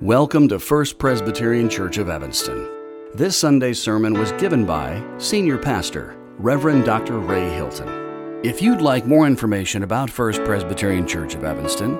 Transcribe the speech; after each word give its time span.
Welcome 0.00 0.48
to 0.48 0.58
First 0.58 0.98
Presbyterian 0.98 1.68
Church 1.68 1.98
of 1.98 2.08
Evanston. 2.08 2.66
This 3.12 3.36
Sunday's 3.36 3.82
sermon 3.82 4.14
was 4.14 4.32
given 4.32 4.64
by 4.64 5.06
Senior 5.18 5.58
Pastor, 5.58 6.16
Reverend 6.38 6.86
Dr. 6.86 7.18
Ray 7.18 7.50
Hylton. 7.50 8.40
If 8.42 8.62
you'd 8.62 8.80
like 8.80 9.06
more 9.06 9.26
information 9.26 9.82
about 9.82 10.08
First 10.08 10.42
Presbyterian 10.44 11.06
Church 11.06 11.34
of 11.34 11.44
Evanston, 11.44 11.98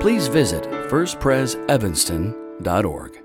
please 0.00 0.28
visit 0.28 0.64
firstpresevanston.org. 0.64 3.22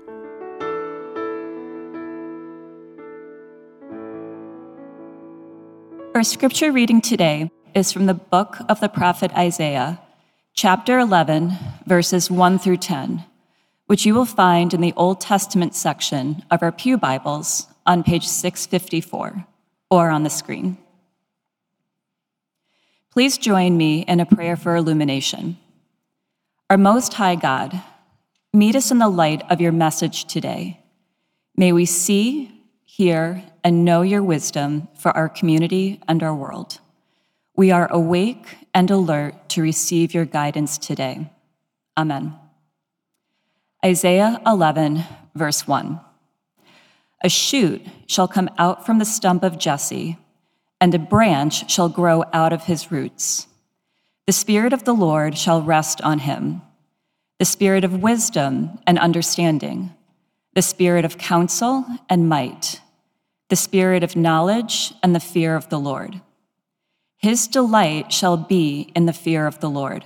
Our 6.14 6.22
scripture 6.22 6.72
reading 6.72 7.02
today 7.02 7.50
is 7.74 7.92
from 7.92 8.06
the 8.06 8.14
book 8.14 8.56
of 8.70 8.80
the 8.80 8.88
prophet 8.88 9.30
Isaiah, 9.36 10.00
chapter 10.54 10.98
11, 10.98 11.52
verses 11.84 12.30
1 12.30 12.58
through 12.58 12.78
10 12.78 13.22
which 13.86 14.04
you 14.04 14.14
will 14.14 14.26
find 14.26 14.74
in 14.74 14.80
the 14.80 14.92
Old 14.96 15.20
Testament 15.20 15.74
section 15.74 16.44
of 16.50 16.62
our 16.62 16.72
Pew 16.72 16.98
Bibles 16.98 17.68
on 17.86 18.02
page 18.02 18.26
654 18.26 19.46
or 19.90 20.10
on 20.10 20.24
the 20.24 20.30
screen. 20.30 20.76
Please 23.12 23.38
join 23.38 23.76
me 23.76 24.00
in 24.00 24.20
a 24.20 24.26
prayer 24.26 24.56
for 24.56 24.76
illumination. 24.76 25.56
Our 26.68 26.76
Most 26.76 27.14
High 27.14 27.36
God, 27.36 27.80
meet 28.52 28.74
us 28.74 28.90
in 28.90 28.98
the 28.98 29.08
light 29.08 29.42
of 29.50 29.60
your 29.60 29.72
message 29.72 30.24
today. 30.24 30.80
May 31.56 31.72
we 31.72 31.86
see, 31.86 32.60
hear, 32.84 33.42
and 33.62 33.84
know 33.84 34.02
your 34.02 34.22
wisdom 34.22 34.88
for 34.94 35.12
our 35.12 35.28
community 35.28 36.00
and 36.08 36.22
our 36.22 36.34
world. 36.34 36.80
We 37.56 37.70
are 37.70 37.90
awake 37.90 38.58
and 38.74 38.90
alert 38.90 39.48
to 39.50 39.62
receive 39.62 40.12
your 40.12 40.26
guidance 40.26 40.76
today. 40.76 41.30
Amen. 41.96 42.34
Isaiah 43.86 44.42
11, 44.44 45.04
verse 45.36 45.68
1. 45.68 46.00
A 47.22 47.28
shoot 47.28 47.86
shall 48.08 48.26
come 48.26 48.50
out 48.58 48.84
from 48.84 48.98
the 48.98 49.04
stump 49.04 49.44
of 49.44 49.60
Jesse, 49.60 50.18
and 50.80 50.92
a 50.92 50.98
branch 50.98 51.70
shall 51.70 51.88
grow 51.88 52.24
out 52.32 52.52
of 52.52 52.64
his 52.64 52.90
roots. 52.90 53.46
The 54.26 54.32
Spirit 54.32 54.72
of 54.72 54.82
the 54.82 54.92
Lord 54.92 55.38
shall 55.38 55.62
rest 55.62 56.00
on 56.02 56.18
him 56.18 56.62
the 57.38 57.44
Spirit 57.44 57.84
of 57.84 58.02
wisdom 58.02 58.80
and 58.88 58.98
understanding, 58.98 59.94
the 60.54 60.62
Spirit 60.62 61.04
of 61.04 61.16
counsel 61.16 61.86
and 62.10 62.28
might, 62.28 62.80
the 63.50 63.54
Spirit 63.54 64.02
of 64.02 64.16
knowledge 64.16 64.94
and 65.00 65.14
the 65.14 65.20
fear 65.20 65.54
of 65.54 65.68
the 65.68 65.78
Lord. 65.78 66.20
His 67.18 67.46
delight 67.46 68.12
shall 68.12 68.36
be 68.36 68.90
in 68.96 69.06
the 69.06 69.12
fear 69.12 69.46
of 69.46 69.60
the 69.60 69.70
Lord. 69.70 70.04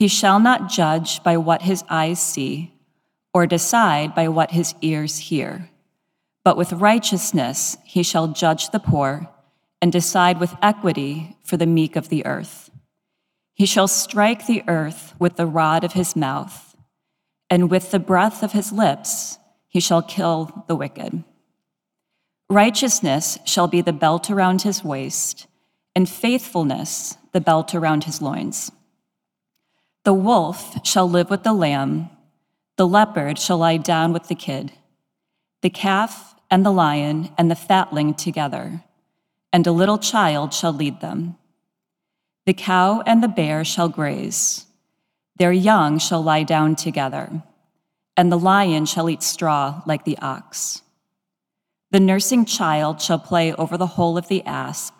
He 0.00 0.08
shall 0.08 0.40
not 0.40 0.70
judge 0.70 1.22
by 1.22 1.36
what 1.36 1.60
his 1.60 1.84
eyes 1.90 2.18
see, 2.18 2.72
or 3.34 3.46
decide 3.46 4.14
by 4.14 4.28
what 4.28 4.52
his 4.52 4.74
ears 4.80 5.18
hear. 5.18 5.68
But 6.42 6.56
with 6.56 6.72
righteousness 6.72 7.76
he 7.84 8.02
shall 8.02 8.28
judge 8.28 8.70
the 8.70 8.80
poor, 8.80 9.28
and 9.82 9.92
decide 9.92 10.40
with 10.40 10.56
equity 10.62 11.36
for 11.44 11.58
the 11.58 11.66
meek 11.66 11.96
of 11.96 12.08
the 12.08 12.24
earth. 12.24 12.70
He 13.52 13.66
shall 13.66 13.86
strike 13.86 14.46
the 14.46 14.64
earth 14.66 15.12
with 15.18 15.36
the 15.36 15.44
rod 15.44 15.84
of 15.84 15.92
his 15.92 16.16
mouth, 16.16 16.74
and 17.50 17.70
with 17.70 17.90
the 17.90 17.98
breath 17.98 18.42
of 18.42 18.52
his 18.52 18.72
lips 18.72 19.36
he 19.68 19.80
shall 19.80 20.00
kill 20.00 20.64
the 20.66 20.76
wicked. 20.76 21.24
Righteousness 22.48 23.38
shall 23.44 23.68
be 23.68 23.82
the 23.82 23.92
belt 23.92 24.30
around 24.30 24.62
his 24.62 24.82
waist, 24.82 25.46
and 25.94 26.08
faithfulness 26.08 27.18
the 27.32 27.40
belt 27.42 27.74
around 27.74 28.04
his 28.04 28.22
loins. 28.22 28.72
The 30.04 30.14
wolf 30.14 30.86
shall 30.86 31.08
live 31.08 31.28
with 31.28 31.42
the 31.42 31.52
lamb, 31.52 32.08
the 32.76 32.88
leopard 32.88 33.38
shall 33.38 33.58
lie 33.58 33.76
down 33.76 34.14
with 34.14 34.28
the 34.28 34.34
kid, 34.34 34.72
the 35.60 35.68
calf 35.68 36.34
and 36.50 36.64
the 36.64 36.72
lion 36.72 37.30
and 37.36 37.50
the 37.50 37.54
fatling 37.54 38.14
together, 38.14 38.82
and 39.52 39.66
a 39.66 39.72
little 39.72 39.98
child 39.98 40.54
shall 40.54 40.72
lead 40.72 41.00
them. 41.00 41.36
The 42.46 42.54
cow 42.54 43.02
and 43.04 43.22
the 43.22 43.28
bear 43.28 43.62
shall 43.62 43.90
graze, 43.90 44.64
their 45.36 45.52
young 45.52 45.98
shall 45.98 46.22
lie 46.22 46.44
down 46.44 46.76
together, 46.76 47.42
and 48.16 48.32
the 48.32 48.38
lion 48.38 48.86
shall 48.86 49.10
eat 49.10 49.22
straw 49.22 49.82
like 49.84 50.04
the 50.04 50.16
ox. 50.18 50.80
The 51.90 52.00
nursing 52.00 52.46
child 52.46 53.02
shall 53.02 53.18
play 53.18 53.52
over 53.52 53.76
the 53.76 53.86
hole 53.86 54.16
of 54.16 54.28
the 54.28 54.42
asp, 54.44 54.94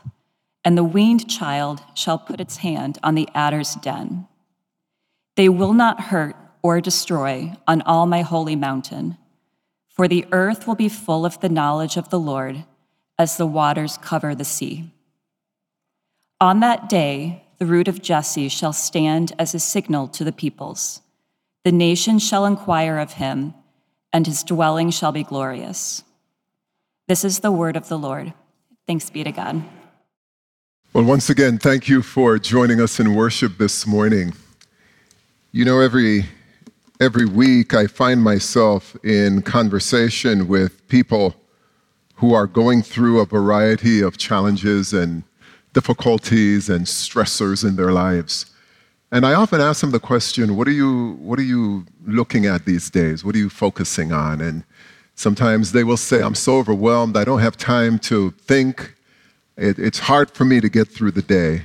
and 0.62 0.76
the 0.76 0.84
weaned 0.84 1.30
child 1.30 1.82
shall 1.94 2.18
put 2.18 2.40
its 2.40 2.58
hand 2.58 2.98
on 3.02 3.14
the 3.14 3.28
adder's 3.34 3.74
den. 3.76 4.26
They 5.36 5.48
will 5.48 5.72
not 5.72 6.00
hurt 6.00 6.36
or 6.62 6.80
destroy 6.80 7.54
on 7.66 7.82
all 7.82 8.06
my 8.06 8.22
holy 8.22 8.56
mountain, 8.56 9.16
for 9.88 10.08
the 10.08 10.26
earth 10.32 10.66
will 10.66 10.74
be 10.74 10.88
full 10.88 11.24
of 11.24 11.40
the 11.40 11.48
knowledge 11.48 11.96
of 11.96 12.10
the 12.10 12.18
Lord 12.18 12.64
as 13.18 13.36
the 13.36 13.46
waters 13.46 13.98
cover 13.98 14.34
the 14.34 14.44
sea. 14.44 14.90
On 16.40 16.60
that 16.60 16.88
day, 16.88 17.44
the 17.58 17.66
root 17.66 17.88
of 17.88 18.00
Jesse 18.00 18.48
shall 18.48 18.72
stand 18.72 19.32
as 19.38 19.54
a 19.54 19.60
signal 19.60 20.08
to 20.08 20.24
the 20.24 20.32
peoples. 20.32 21.02
The 21.64 21.72
nations 21.72 22.26
shall 22.26 22.46
inquire 22.46 22.98
of 22.98 23.14
him, 23.14 23.52
and 24.12 24.26
his 24.26 24.42
dwelling 24.42 24.90
shall 24.90 25.12
be 25.12 25.22
glorious. 25.22 26.02
This 27.06 27.24
is 27.24 27.40
the 27.40 27.52
word 27.52 27.76
of 27.76 27.88
the 27.88 27.98
Lord. 27.98 28.32
Thanks 28.86 29.10
be 29.10 29.22
to 29.24 29.32
God. 29.32 29.62
Well, 30.92 31.04
once 31.04 31.28
again, 31.28 31.58
thank 31.58 31.88
you 31.88 32.02
for 32.02 32.38
joining 32.38 32.80
us 32.80 32.98
in 32.98 33.14
worship 33.14 33.58
this 33.58 33.86
morning. 33.86 34.32
You 35.52 35.64
know, 35.64 35.80
every, 35.80 36.26
every 37.00 37.26
week 37.26 37.74
I 37.74 37.88
find 37.88 38.22
myself 38.22 38.96
in 39.02 39.42
conversation 39.42 40.46
with 40.46 40.86
people 40.86 41.34
who 42.14 42.34
are 42.34 42.46
going 42.46 42.82
through 42.82 43.18
a 43.18 43.26
variety 43.26 44.00
of 44.00 44.16
challenges 44.16 44.92
and 44.92 45.24
difficulties 45.72 46.70
and 46.70 46.86
stressors 46.86 47.66
in 47.66 47.74
their 47.74 47.90
lives. 47.90 48.46
And 49.10 49.26
I 49.26 49.34
often 49.34 49.60
ask 49.60 49.80
them 49.80 49.90
the 49.90 49.98
question, 49.98 50.56
what 50.56 50.68
are 50.68 50.72
you, 50.72 51.14
what 51.14 51.36
are 51.40 51.42
you 51.42 51.84
looking 52.06 52.46
at 52.46 52.64
these 52.64 52.88
days? 52.88 53.24
What 53.24 53.34
are 53.34 53.38
you 53.38 53.50
focusing 53.50 54.12
on? 54.12 54.40
And 54.40 54.62
sometimes 55.16 55.72
they 55.72 55.82
will 55.82 55.96
say, 55.96 56.22
I'm 56.22 56.36
so 56.36 56.58
overwhelmed, 56.58 57.16
I 57.16 57.24
don't 57.24 57.40
have 57.40 57.56
time 57.56 57.98
to 58.00 58.30
think. 58.30 58.94
It, 59.56 59.80
it's 59.80 59.98
hard 59.98 60.30
for 60.30 60.44
me 60.44 60.60
to 60.60 60.68
get 60.68 60.86
through 60.86 61.10
the 61.10 61.22
day. 61.22 61.62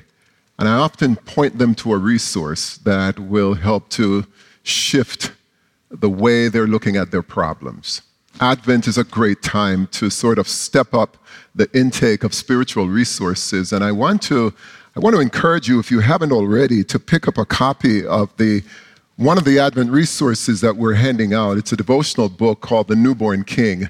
And 0.57 0.69
I 0.69 0.75
often 0.75 1.17
point 1.17 1.57
them 1.57 1.75
to 1.75 1.93
a 1.93 1.97
resource 1.97 2.77
that 2.77 3.19
will 3.19 3.55
help 3.55 3.89
to 3.89 4.25
shift 4.63 5.33
the 5.89 6.09
way 6.09 6.47
they're 6.47 6.67
looking 6.67 6.95
at 6.95 7.11
their 7.11 7.21
problems. 7.21 8.01
Advent 8.39 8.87
is 8.87 8.97
a 8.97 9.03
great 9.03 9.41
time 9.41 9.87
to 9.87 10.09
sort 10.09 10.37
of 10.39 10.47
step 10.47 10.93
up 10.93 11.17
the 11.53 11.69
intake 11.77 12.23
of 12.23 12.33
spiritual 12.33 12.87
resources. 12.87 13.71
And 13.71 13.83
I 13.83 13.91
want 13.91 14.21
to, 14.23 14.53
I 14.95 14.99
want 14.99 15.15
to 15.15 15.21
encourage 15.21 15.67
you, 15.67 15.79
if 15.79 15.91
you 15.91 15.99
haven't 15.99 16.31
already, 16.31 16.83
to 16.85 16.99
pick 16.99 17.27
up 17.27 17.37
a 17.37 17.45
copy 17.45 18.05
of 18.05 18.35
the 18.37 18.63
one 19.17 19.37
of 19.37 19.45
the 19.45 19.59
Advent 19.59 19.91
resources 19.91 20.59
that 20.59 20.75
we're 20.75 20.95
handing 20.95 21.33
out. 21.33 21.57
It's 21.57 21.71
a 21.71 21.77
devotional 21.77 22.27
book 22.27 22.59
called 22.59 22.89
The 22.89 22.97
Newborn 22.97 23.45
King, 23.45 23.87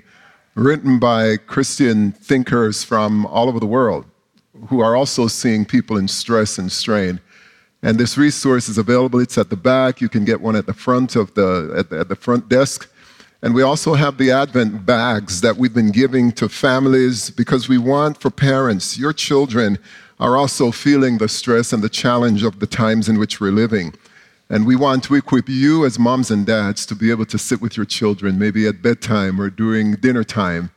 written 0.54 1.00
by 1.00 1.38
Christian 1.38 2.12
thinkers 2.12 2.84
from 2.84 3.26
all 3.26 3.50
over 3.50 3.60
the 3.60 3.66
world 3.66 4.06
who 4.68 4.80
are 4.80 4.96
also 4.96 5.28
seeing 5.28 5.66
people 5.66 5.98
in 5.98 6.08
stress 6.08 6.58
and 6.58 6.72
strain. 6.72 7.20
And 7.82 8.00
this 8.00 8.18
resource 8.18 8.68
is 8.68 8.78
available. 8.78 9.20
It's 9.20 9.38
at 9.38 9.50
the 9.50 9.56
back. 9.56 10.02
You 10.02 10.10
can 10.10 10.26
get 10.26 10.42
one 10.42 10.56
at 10.56 10.66
the 10.66 10.74
front 10.74 11.16
of 11.16 11.34
the 11.36 11.74
at 11.78 11.90
the, 11.90 12.00
at 12.00 12.10
the 12.10 12.16
front 12.16 12.50
desk. 12.50 12.90
And 13.42 13.54
we 13.54 13.62
also 13.62 13.94
have 13.94 14.18
the 14.18 14.32
Advent 14.32 14.88
bags 14.88 15.42
that 15.42 15.58
we've 15.58 15.74
been 15.74 15.92
giving 15.92 16.32
to 16.32 16.50
families 16.50 17.30
because 17.30 17.70
we 17.70 17.78
want 17.78 18.20
for 18.20 18.32
parents, 18.32 18.98
your 18.98 19.14
children 19.14 19.78
are 20.20 20.36
also 20.36 20.72
feeling 20.72 21.18
the 21.18 21.28
stress 21.28 21.72
and 21.72 21.84
the 21.84 21.90
challenge 21.90 22.44
of 22.44 22.60
the 22.60 22.66
times 22.66 23.08
in 23.08 23.20
which 23.20 23.40
we're 23.40 23.52
living. 23.52 23.94
And 24.50 24.66
we 24.66 24.76
want 24.76 25.04
to 25.04 25.16
equip 25.16 25.48
you 25.48 25.86
as 25.86 26.00
moms 26.00 26.32
and 26.32 26.46
dads 26.46 26.86
to 26.88 26.96
be 26.96 27.12
able 27.12 27.26
to 27.26 27.38
sit 27.38 27.62
with 27.62 27.78
your 27.78 27.86
children, 27.86 28.40
maybe 28.40 28.68
at 28.68 28.82
bedtime 28.82 29.40
or 29.40 29.50
during 29.50 29.96
dinner 29.96 30.24
time, 30.24 30.72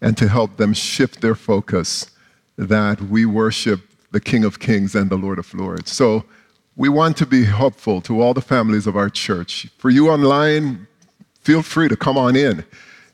and 0.00 0.16
to 0.16 0.28
help 0.28 0.56
them 0.56 0.72
shift 0.72 1.20
their 1.20 1.34
focus 1.34 2.10
that 2.58 3.00
we 3.00 3.24
worship 3.24 3.80
the 4.10 4.20
King 4.20 4.44
of 4.44 4.58
Kings 4.58 4.94
and 4.94 5.08
the 5.08 5.16
Lord 5.16 5.38
of 5.38 5.54
Lords. 5.54 5.90
So 5.92 6.24
we 6.76 6.88
want 6.88 7.16
to 7.18 7.26
be 7.26 7.44
helpful 7.44 8.00
to 8.02 8.20
all 8.20 8.34
the 8.34 8.40
families 8.40 8.86
of 8.86 8.96
our 8.96 9.08
church. 9.08 9.68
For 9.78 9.90
you 9.90 10.10
online, 10.10 10.86
feel 11.40 11.62
free 11.62 11.88
to 11.88 11.96
come 11.96 12.18
on 12.18 12.36
in 12.36 12.64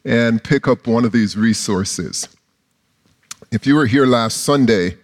and 0.05 0.43
pick 0.43 0.67
up 0.67 0.87
one 0.87 1.05
of 1.05 1.13
these 1.13 1.37
resources. 1.37 2.29
If 3.53 3.67
you 3.67 3.75
were 3.75 3.87
here 3.87 4.07
last 4.07 4.39
Sunday, 4.39 4.97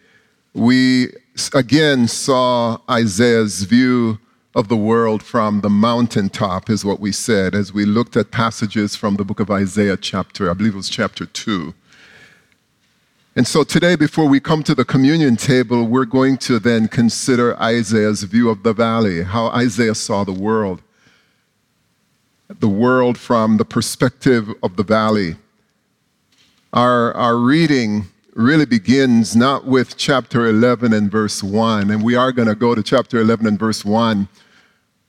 we 0.55 1.09
again 1.55 2.09
saw 2.09 2.79
Isaiah's 2.91 3.63
view 3.65 4.19
of 4.55 4.69
the 4.69 4.77
world 4.77 5.23
from 5.23 5.61
the 5.61 5.71
mountaintop, 5.71 6.69
is 6.69 6.85
what 6.85 6.99
we 6.99 7.13
said, 7.13 7.55
as 7.55 7.73
we 7.73 7.85
looked 7.85 8.17
at 8.17 8.33
passages 8.33 8.97
from 8.97 9.17
the 9.17 9.25
book 9.25 9.39
of 9.39 9.51
Isaiah, 9.51 9.97
chapter, 9.97 10.51
I 10.51 10.55
believe 10.55 10.75
it 10.75 10.79
was 10.79 10.89
chapter 10.89 11.25
2. 11.25 11.73
And 13.37 13.47
so 13.47 13.63
today, 13.63 13.95
before 13.95 14.27
we 14.27 14.41
come 14.41 14.65
to 14.65 14.75
the 14.75 14.85
communion 14.85 15.37
table, 15.37 15.85
we're 15.85 16.05
going 16.05 16.37
to 16.39 16.59
then 16.59 16.89
consider 16.89 17.57
Isaiah's 17.61 18.25
view 18.25 18.51
of 18.51 18.65
the 18.65 18.73
valley, 18.73 19.23
how 19.23 19.47
Isaiah 19.49 19.95
saw 19.95 20.25
the 20.25 20.33
world. 20.33 20.83
the 22.59 22.69
world 22.69 23.17
from 23.17 23.59
the 23.59 23.65
perspective 23.65 24.53
of 24.61 24.75
the 24.75 24.83
valley. 24.83 25.37
Our, 26.73 27.15
our 27.15 27.37
reading 27.37 28.07
really 28.35 28.67
begins 28.67 29.37
not 29.37 29.65
with 29.65 29.97
chapter 29.97 30.47
11 30.47 30.93
and 30.93 31.09
verse 31.09 31.45
1, 31.45 31.91
and 31.93 32.03
we 32.03 32.17
are 32.17 32.33
going 32.33 32.49
to 32.49 32.57
go 32.57 32.75
to 32.75 32.83
chapter 32.83 33.21
11 33.21 33.47
and 33.47 33.57
verse 33.57 33.85
1. 33.85 34.29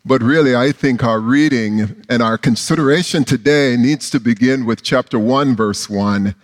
But 0.05 0.21
really, 0.21 0.55
I 0.55 0.71
think 0.71 1.03
our 1.03 1.19
reading 1.19 2.03
and 2.07 2.21
our 2.21 2.37
consideration 2.37 3.23
today 3.23 3.75
needs 3.75 4.11
to 4.11 4.19
begin 4.19 4.67
with 4.67 4.83
chapter 4.83 5.17
1, 5.17 5.55
verse 5.55 5.89
1, 5.89 6.35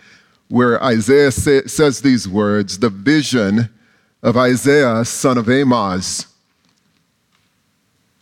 where 0.48 0.82
Isaiah 0.82 1.30
say, 1.30 1.62
says 1.62 2.00
these 2.00 2.26
words 2.28 2.78
the 2.78 2.90
vision 2.90 3.68
of 4.22 4.36
Isaiah, 4.36 5.04
son 5.04 5.38
of 5.38 5.48
Amoz, 5.48 6.26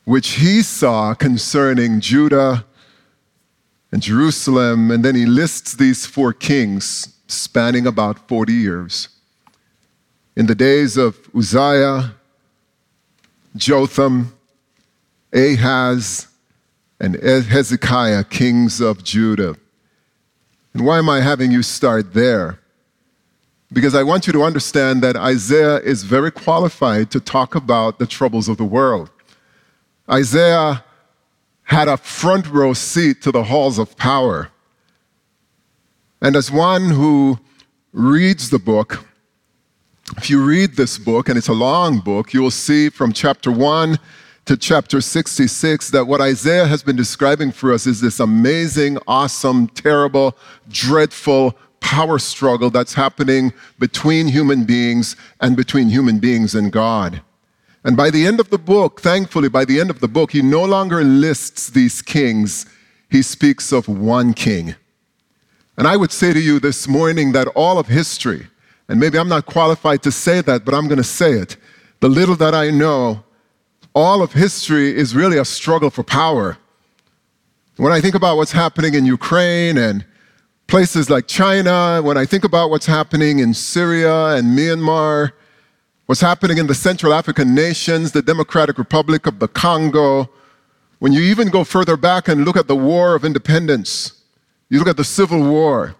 which 0.04 0.34
he 0.34 0.62
saw 0.62 1.14
concerning 1.14 2.00
Judah 2.00 2.64
and 3.90 4.02
Jerusalem. 4.02 4.90
And 4.90 5.04
then 5.04 5.14
he 5.14 5.26
lists 5.26 5.74
these 5.74 6.06
four 6.06 6.32
kings 6.32 7.14
spanning 7.28 7.86
about 7.86 8.28
40 8.28 8.52
years. 8.52 9.08
In 10.36 10.46
the 10.46 10.54
days 10.54 10.96
of 10.96 11.18
Uzziah, 11.34 12.14
Jotham, 13.56 14.34
Ahaz, 15.32 16.28
and 17.00 17.14
Hezekiah, 17.16 18.24
kings 18.24 18.80
of 18.80 19.02
Judah. 19.02 19.56
And 20.76 20.84
why 20.84 20.98
am 20.98 21.08
I 21.08 21.20
having 21.20 21.50
you 21.52 21.62
start 21.62 22.12
there? 22.12 22.58
Because 23.72 23.94
I 23.94 24.02
want 24.02 24.26
you 24.26 24.32
to 24.34 24.42
understand 24.42 25.02
that 25.02 25.16
Isaiah 25.16 25.78
is 25.78 26.02
very 26.02 26.30
qualified 26.30 27.10
to 27.12 27.18
talk 27.18 27.54
about 27.54 27.98
the 27.98 28.06
troubles 28.06 28.46
of 28.46 28.58
the 28.58 28.64
world. 28.66 29.08
Isaiah 30.06 30.84
had 31.62 31.88
a 31.88 31.96
front 31.96 32.46
row 32.50 32.74
seat 32.74 33.22
to 33.22 33.32
the 33.32 33.44
halls 33.44 33.78
of 33.78 33.96
power. 33.96 34.50
And 36.20 36.36
as 36.36 36.50
one 36.50 36.90
who 36.90 37.38
reads 37.94 38.50
the 38.50 38.58
book, 38.58 39.02
if 40.18 40.28
you 40.28 40.44
read 40.44 40.76
this 40.76 40.98
book, 40.98 41.30
and 41.30 41.38
it's 41.38 41.48
a 41.48 41.54
long 41.54 42.00
book, 42.00 42.34
you 42.34 42.42
will 42.42 42.50
see 42.50 42.90
from 42.90 43.14
chapter 43.14 43.50
1 43.50 43.96
to 44.46 44.56
chapter 44.56 45.00
66 45.00 45.90
that 45.90 46.06
what 46.06 46.20
Isaiah 46.20 46.66
has 46.66 46.82
been 46.82 46.94
describing 46.94 47.50
for 47.50 47.72
us 47.72 47.84
is 47.84 48.00
this 48.00 48.20
amazing, 48.20 48.96
awesome, 49.08 49.66
terrible, 49.66 50.36
dreadful 50.68 51.56
power 51.80 52.18
struggle 52.20 52.70
that's 52.70 52.94
happening 52.94 53.52
between 53.80 54.28
human 54.28 54.64
beings 54.64 55.16
and 55.40 55.56
between 55.56 55.88
human 55.88 56.20
beings 56.20 56.54
and 56.54 56.70
God. 56.70 57.22
And 57.82 57.96
by 57.96 58.08
the 58.10 58.24
end 58.24 58.38
of 58.38 58.50
the 58.50 58.58
book, 58.58 59.00
thankfully, 59.00 59.48
by 59.48 59.64
the 59.64 59.80
end 59.80 59.90
of 59.90 59.98
the 59.98 60.08
book, 60.08 60.30
he 60.30 60.42
no 60.42 60.64
longer 60.64 61.02
lists 61.02 61.68
these 61.68 62.00
kings, 62.00 62.66
he 63.10 63.22
speaks 63.22 63.72
of 63.72 63.88
one 63.88 64.32
king. 64.32 64.76
And 65.76 65.88
I 65.88 65.96
would 65.96 66.12
say 66.12 66.32
to 66.32 66.40
you 66.40 66.60
this 66.60 66.86
morning 66.86 67.32
that 67.32 67.48
all 67.48 67.78
of 67.78 67.88
history, 67.88 68.46
and 68.88 69.00
maybe 69.00 69.18
I'm 69.18 69.28
not 69.28 69.46
qualified 69.46 70.04
to 70.04 70.12
say 70.12 70.40
that, 70.42 70.64
but 70.64 70.72
I'm 70.72 70.86
going 70.86 70.98
to 70.98 71.04
say 71.04 71.32
it. 71.32 71.56
The 71.98 72.08
little 72.08 72.36
that 72.36 72.54
I 72.54 72.70
know, 72.70 73.24
all 73.96 74.22
of 74.22 74.34
history 74.34 74.94
is 74.94 75.16
really 75.16 75.38
a 75.38 75.44
struggle 75.44 75.88
for 75.88 76.02
power. 76.02 76.58
When 77.78 77.94
I 77.94 78.00
think 78.02 78.14
about 78.14 78.36
what's 78.36 78.52
happening 78.52 78.92
in 78.92 79.06
Ukraine 79.06 79.78
and 79.78 80.04
places 80.66 81.08
like 81.08 81.26
China, 81.26 82.02
when 82.02 82.18
I 82.18 82.26
think 82.26 82.44
about 82.44 82.68
what's 82.68 82.84
happening 82.84 83.38
in 83.38 83.54
Syria 83.54 84.36
and 84.36 84.56
Myanmar, 84.56 85.32
what's 86.04 86.20
happening 86.20 86.58
in 86.58 86.66
the 86.66 86.74
Central 86.74 87.14
African 87.14 87.54
nations, 87.54 88.12
the 88.12 88.20
Democratic 88.20 88.76
Republic 88.76 89.26
of 89.26 89.38
the 89.38 89.48
Congo, 89.48 90.28
when 90.98 91.14
you 91.14 91.22
even 91.22 91.48
go 91.48 91.64
further 91.64 91.96
back 91.96 92.28
and 92.28 92.44
look 92.44 92.58
at 92.58 92.68
the 92.68 92.76
War 92.76 93.14
of 93.14 93.24
Independence, 93.24 94.12
you 94.68 94.78
look 94.78 94.88
at 94.88 94.98
the 94.98 95.04
Civil 95.04 95.42
War, 95.42 95.96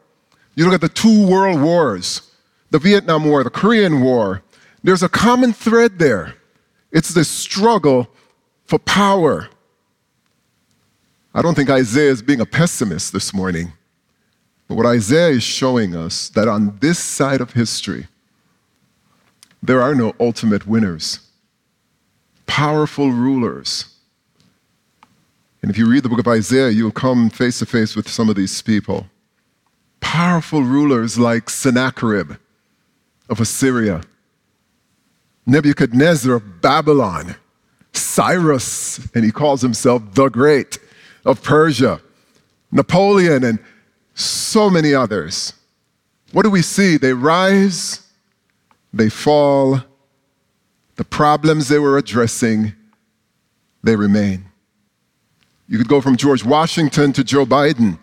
you 0.55 0.67
look 0.67 0.75
at 0.75 0.83
the 0.83 0.91
two 0.91 1.27
world 1.27 1.63
wars, 1.63 2.31
the 2.71 2.79
Vietnam 2.79 3.25
War, 3.25 3.43
the 3.43 3.49
Korean 3.49 4.03
War, 4.03 4.43
there's 4.83 5.03
a 5.03 5.09
common 5.09 5.55
thread 5.55 5.99
there. 5.99 6.35
It's 6.93 7.15
the 7.15 7.25
struggle 7.25 8.09
for 8.65 8.79
power. 8.79 9.49
I 11.35 11.43
don't 11.43 11.55
think 11.55 11.71
Isaiah 11.71 12.11
is 12.11 12.23
being 12.23 12.41
a 12.41 12.47
pessimist 12.47 13.13
this 13.13 13.35
morning. 13.35 13.73
But 14.69 14.77
what 14.77 14.87
Isaiah 14.87 15.31
is 15.31 15.43
showing 15.43 15.95
us 15.95 16.29
that 16.31 16.49
on 16.49 16.79
this 16.81 16.99
side 16.99 17.41
of 17.41 17.53
history, 17.53 18.09
there 19.63 19.81
are 19.83 19.95
no 19.95 20.15
ultimate 20.19 20.67
winners. 20.67 21.21
Powerful 22.47 23.11
rulers. 23.11 23.87
And 25.63 25.71
if 25.71 25.79
you 25.79 25.89
read 25.89 26.03
the 26.03 26.09
book 26.09 26.21
of 26.21 26.29
Isaiah, 26.29 26.71
you'll 26.71 26.91
come 26.91 27.31
face 27.31 27.59
to 27.59 27.67
face 27.67 27.97
with 27.97 28.09
some 28.09 28.29
of 28.29 28.37
these 28.37 28.63
people. 28.63 29.07
Powerful 30.01 30.63
rulers 30.63 31.19
like 31.19 31.51
Sennacherib 31.51 32.35
of 33.29 33.41
Assyria, 33.41 34.03
Nebuchadnezzar 35.47 36.35
of 36.35 36.61
Babylon, 36.61 37.37
Cyrus, 37.93 38.99
and 39.15 39.25
he 39.25 39.31
calls 39.31 39.63
himself 39.63 40.03
the 40.15 40.29
Great 40.29 40.79
of 41.25 41.43
Persia, 41.43 42.01
Napoleon, 42.73 43.45
and 43.45 43.59
so 44.15 44.69
many 44.69 44.93
others. 44.93 45.53
What 46.33 46.43
do 46.43 46.51
we 46.51 46.63
see? 46.63 46.97
They 46.97 47.13
rise 47.13 48.07
they 48.97 49.11
fall, 49.11 49.81
the 50.97 51.05
problems 51.05 51.69
they 51.69 51.79
were 51.79 51.99
addressing, 51.99 52.73
they 53.83 53.95
remain. 53.95 54.47
You 55.69 55.79
could 55.79 55.89
go 55.89 56.01
from 56.01 56.17
George 56.17 56.45
Washington 56.45 57.13
to 57.13 57.25
Joe 57.25 57.45
Biden, 57.45 57.99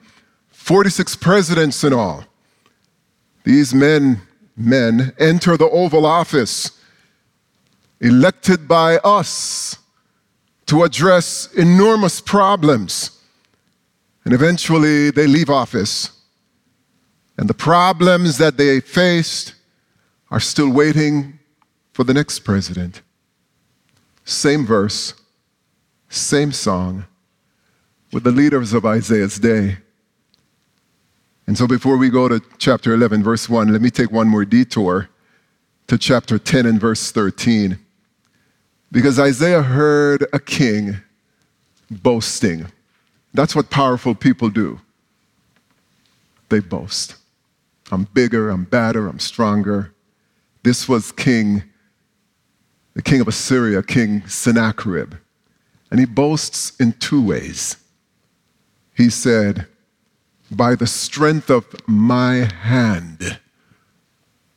46 0.49 1.15
presidents 1.15 1.83
in 1.83 1.93
all. 1.93 2.25
These 3.43 3.73
men, 3.73 4.21
men 4.55 5.13
enter 5.17 5.57
the 5.57 5.69
Oval 5.69 6.05
Office, 6.05 6.79
elected 8.03 8.67
by 8.67 8.97
us 8.97 9.77
to 10.65 10.83
address 10.83 11.51
enormous 11.53 12.19
problems. 12.19 13.21
And 14.25 14.33
eventually 14.33 15.09
they 15.09 15.25
leave 15.25 15.49
office. 15.49 16.11
And 17.37 17.49
the 17.49 17.53
problems 17.53 18.37
that 18.37 18.57
they 18.57 18.81
faced 18.81 19.55
are 20.29 20.39
still 20.39 20.69
waiting 20.69 21.39
for 21.93 22.03
the 22.03 22.13
next 22.13 22.39
president. 22.39 23.01
Same 24.25 24.65
verse, 24.65 25.13
same 26.09 26.51
song, 26.51 27.05
with 28.11 28.23
the 28.23 28.31
leaders 28.31 28.73
of 28.73 28.85
Isaiah's 28.85 29.39
day. 29.39 29.77
And 31.47 31.57
so 31.57 31.67
before 31.67 31.97
we 31.97 32.09
go 32.09 32.27
to 32.27 32.41
chapter 32.57 32.93
11, 32.93 33.23
verse 33.23 33.49
1, 33.49 33.71
let 33.71 33.81
me 33.81 33.89
take 33.89 34.11
one 34.11 34.27
more 34.27 34.45
detour 34.45 35.09
to 35.87 35.97
chapter 35.97 36.39
10 36.39 36.65
and 36.65 36.79
verse 36.79 37.11
13. 37.11 37.77
Because 38.93 39.17
Isaiah 39.17 39.63
heard 39.63 40.27
a 40.33 40.39
king 40.39 40.97
boasting. 41.89 42.67
That's 43.33 43.55
what 43.55 43.71
powerful 43.71 44.13
people 44.13 44.51
do. 44.51 44.79
They 46.49 46.59
boast. 46.59 47.15
I'm 47.91 48.03
bigger, 48.13 48.51
I'm 48.51 48.65
better, 48.65 49.07
I'm 49.07 49.17
stronger. 49.17 49.91
This 50.61 50.87
was 50.87 51.11
King, 51.11 51.63
the 52.93 53.01
king 53.01 53.19
of 53.19 53.27
Assyria, 53.27 53.81
King 53.81 54.27
Sennacherib. 54.27 55.15
And 55.89 55.99
he 55.99 56.05
boasts 56.05 56.79
in 56.79 56.93
two 56.93 57.25
ways. 57.25 57.77
He 58.93 59.09
said, 59.09 59.65
By 60.51 60.75
the 60.75 60.87
strength 60.87 61.49
of 61.49 61.65
my 61.87 62.47
hand, 62.61 63.39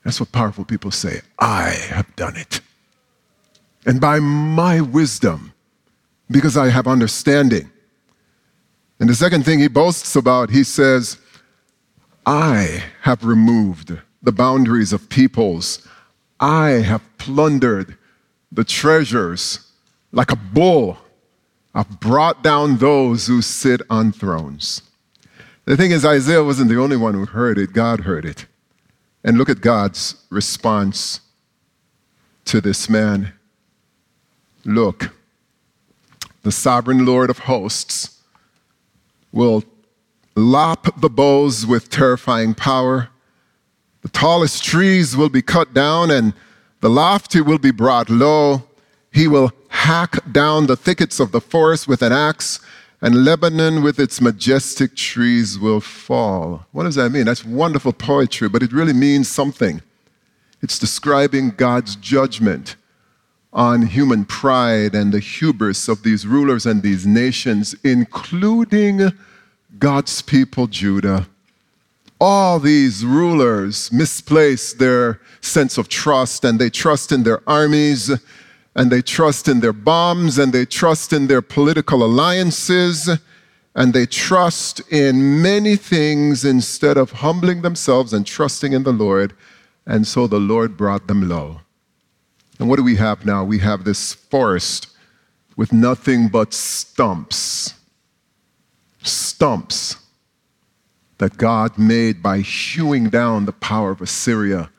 that's 0.04 0.20
what 0.20 0.30
powerful 0.30 0.66
people 0.66 0.90
say, 0.90 1.22
I 1.38 1.70
have 1.88 2.14
done 2.16 2.36
it. 2.36 2.60
And 3.86 4.00
by 4.00 4.18
my 4.18 4.80
wisdom, 4.80 5.54
because 6.30 6.56
I 6.56 6.68
have 6.68 6.86
understanding. 6.86 7.70
And 9.00 9.08
the 9.08 9.14
second 9.14 9.44
thing 9.44 9.60
he 9.60 9.68
boasts 9.68 10.16
about, 10.16 10.50
he 10.50 10.64
says, 10.64 11.18
I 12.26 12.82
have 13.02 13.24
removed 13.24 13.96
the 14.22 14.32
boundaries 14.32 14.92
of 14.92 15.08
peoples 15.08 15.86
I 16.38 16.68
have 16.68 17.02
plundered 17.18 17.96
the 18.52 18.64
treasures 18.64 19.72
like 20.12 20.30
a 20.30 20.36
bull. 20.36 20.98
I've 21.74 22.00
brought 22.00 22.42
down 22.42 22.78
those 22.78 23.26
who 23.26 23.42
sit 23.42 23.80
on 23.90 24.12
thrones. 24.12 24.82
The 25.64 25.76
thing 25.76 25.90
is, 25.90 26.04
Isaiah 26.04 26.44
wasn't 26.44 26.70
the 26.70 26.80
only 26.80 26.96
one 26.96 27.14
who 27.14 27.26
heard 27.26 27.58
it, 27.58 27.72
God 27.72 28.00
heard 28.00 28.24
it. 28.24 28.46
And 29.24 29.36
look 29.36 29.48
at 29.48 29.60
God's 29.60 30.14
response 30.30 31.20
to 32.44 32.60
this 32.60 32.88
man. 32.88 33.32
Look, 34.66 35.16
the 36.42 36.52
sovereign 36.52 37.06
Lord 37.06 37.30
of 37.30 37.38
hosts 37.40 38.20
will 39.32 39.64
lop 40.35 41.00
the 41.00 41.08
boughs 41.08 41.64
with 41.64 41.88
terrifying 41.88 42.52
power 42.54 43.08
the 44.06 44.12
tallest 44.12 44.62
trees 44.62 45.16
will 45.16 45.30
be 45.30 45.42
cut 45.42 45.75
down, 45.75 46.12
and 46.12 46.32
the 46.80 46.88
lofty 46.88 47.40
will 47.40 47.58
be 47.58 47.73
brought 47.73 48.08
low. 48.08 48.62
He 49.11 49.26
will 49.26 49.50
hack 49.66 50.18
down 50.30 50.68
the 50.68 50.76
thickets 50.76 51.18
of 51.18 51.32
the 51.32 51.40
forest 51.40 51.88
with 51.88 52.02
an 52.02 52.12
axe, 52.12 52.61
and 53.02 53.25
Lebanon 53.25 53.82
with 53.82 53.99
its 53.99 54.20
majestic 54.20 54.94
trees 54.94 55.58
will 55.58 55.80
fall. 55.80 56.66
What 56.70 56.85
does 56.85 56.94
that 56.94 57.11
mean? 57.11 57.25
That's 57.25 57.44
wonderful 57.44 57.92
poetry, 57.92 58.49
but 58.49 58.62
it 58.62 58.73
really 58.73 58.92
means 58.92 59.28
something. 59.28 59.82
It's 60.62 60.78
describing 60.78 61.50
God's 61.50 61.96
judgment 61.96 62.76
on 63.56 63.80
human 63.86 64.22
pride 64.26 64.94
and 64.94 65.12
the 65.12 65.18
hubris 65.18 65.88
of 65.88 66.02
these 66.02 66.26
rulers 66.26 66.66
and 66.66 66.82
these 66.82 67.06
nations, 67.06 67.75
including 67.82 69.10
God's 69.78 70.20
people, 70.20 70.66
Judah. 70.66 71.26
All 72.20 72.60
these 72.60 73.04
rulers 73.04 73.90
misplace 73.90 74.75
their 74.75 75.20
sense 75.40 75.78
of 75.78 75.88
trust 75.88 76.44
and 76.44 76.58
they 76.58 76.68
trust 76.68 77.12
in 77.12 77.22
their 77.22 77.42
armies 77.48 78.10
and 78.75 78.92
they 78.92 79.00
trust 79.00 79.48
in 79.48 79.60
their 79.60 79.72
bombs 79.72 80.38
and 80.38 80.52
they 80.52 80.66
trust 80.66 81.14
in 81.14 81.26
their 81.26 81.42
political 81.42 82.04
alliances 82.04 83.08
and 83.75 83.94
they 83.94 84.04
trust 84.04 84.80
in 84.92 85.40
many 85.40 85.76
things 85.76 86.44
instead 86.44 86.98
of 86.98 87.10
humbling 87.10 87.62
themselves 87.62 88.12
and 88.12 88.26
trusting 88.26 88.75
in 88.75 88.82
the 88.82 88.92
Lord. 88.92 89.34
And 89.86 90.06
so 90.06 90.26
the 90.26 90.40
Lord 90.40 90.76
brought 90.76 91.06
them 91.06 91.28
low. 91.28 91.60
And 92.58 92.68
what 92.68 92.76
do 92.76 92.82
we 92.82 92.96
have 92.96 93.26
now? 93.26 93.44
We 93.44 93.58
have 93.58 93.84
this 93.84 94.14
forest 94.14 94.88
with 95.56 95.72
nothing 95.72 96.28
but 96.28 96.54
stumps. 96.54 97.75
Stumps 99.02 99.96
that 101.18 101.38
God 101.38 101.78
made 101.78 102.22
by 102.22 102.40
hewing 102.40 103.08
down 103.08 103.46
the 103.46 103.52
power 103.52 103.90
of 103.90 104.00
Assyria 104.00 104.70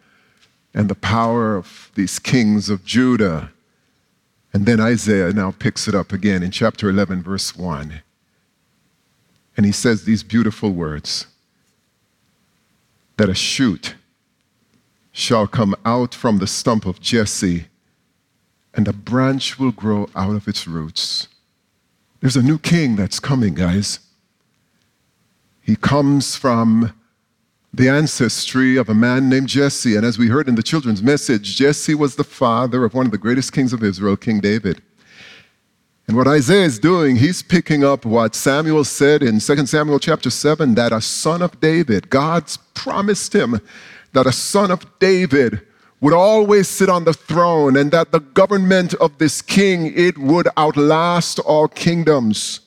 and 0.74 0.90
the 0.90 0.96
power 0.96 1.56
of 1.56 1.92
these 1.96 2.20
kings 2.20 2.70
of 2.70 2.86
Judah 2.86 3.52
and 4.58 4.66
then 4.66 4.80
Isaiah 4.80 5.34
now 5.34 5.52
picks 5.52 5.88
it 5.88 5.94
up 5.94 6.12
again 6.12 6.42
in 6.42 6.50
chapter 6.50 6.90
11, 6.90 7.22
verse 7.22 7.56
1. 7.56 8.02
And 9.56 9.66
he 9.68 9.72
says 9.72 10.04
these 10.04 10.24
beautiful 10.24 10.72
words 10.72 11.28
that 13.18 13.30
a 13.30 13.36
shoot 13.36 13.94
shall 15.18 15.48
come 15.48 15.76
out 15.84 16.14
from 16.14 16.38
the 16.38 16.46
stump 16.46 16.86
of 16.86 17.02
Jesse, 17.02 17.66
and 18.76 18.88
a 18.88 18.94
branch 18.94 19.58
will 19.58 19.72
grow 19.72 20.08
out 20.16 20.36
of 20.36 20.48
its 20.48 20.68
roots. 20.68 21.28
There's 22.22 22.36
a 22.36 22.44
new 22.44 22.60
king 22.60 22.96
that's 22.96 23.20
coming, 23.20 23.56
guys. 23.56 24.00
He 25.60 25.76
comes 25.76 26.36
from 26.36 26.94
the 27.74 27.90
ancestry 27.90 28.78
of 28.78 28.90
a 28.90 28.94
man 28.94 29.28
named 29.28 29.50
Jesse. 29.50 29.96
And 29.96 30.06
as 30.06 30.20
we 30.20 30.28
heard 30.28 30.48
in 30.48 30.54
the 30.54 30.62
children's 30.62 31.02
message, 31.02 31.58
Jesse 31.58 31.96
was 31.96 32.16
the 32.16 32.24
father 32.24 32.86
of 32.86 32.94
one 32.94 33.08
of 33.08 33.12
the 33.12 33.18
greatest 33.18 33.52
kings 33.52 33.74
of 33.74 33.84
Israel, 33.84 34.18
King 34.18 34.40
David. 34.40 34.84
And 36.08 36.16
what 36.16 36.28
Isaiah 36.28 36.66
is 36.66 36.78
doing, 36.78 37.16
he's 37.16 37.42
picking 37.42 37.84
up 37.84 38.06
what 38.06 38.36
Samuel 38.36 38.84
said 38.84 39.24
in 39.24 39.40
2 39.40 39.66
Samuel 39.66 39.98
chapter 39.98 40.30
7 40.30 40.76
that 40.76 40.94
a 40.94 41.02
son 41.02 41.42
of 41.42 41.60
David, 41.60 42.12
God's 42.12 42.58
promised 42.76 43.34
him 43.34 43.60
that 44.18 44.28
a 44.28 44.32
son 44.32 44.72
of 44.72 44.86
David 45.00 45.62
would 46.02 46.14
always 46.14 46.68
sit 46.68 46.90
on 46.90 47.06
the 47.06 47.14
throne 47.14 47.78
and 47.78 47.92
that 47.92 48.12
the 48.12 48.20
government 48.20 48.94
of 48.96 49.18
this 49.18 49.42
king 49.42 49.94
it 49.96 50.18
would 50.18 50.48
outlast 50.58 51.40
all 51.40 51.68
kingdoms 51.68 52.62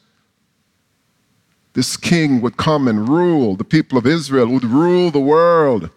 this 1.73 1.97
king 1.97 2.41
would 2.41 2.57
come 2.57 2.89
and 2.89 3.09
rule. 3.09 3.57
The 3.57 3.65
people 3.65 3.97
of 3.97 4.07
Israel 4.07 4.49
would 4.49 4.65
rule 4.65 5.11
the 5.11 5.21
world. 5.21 5.91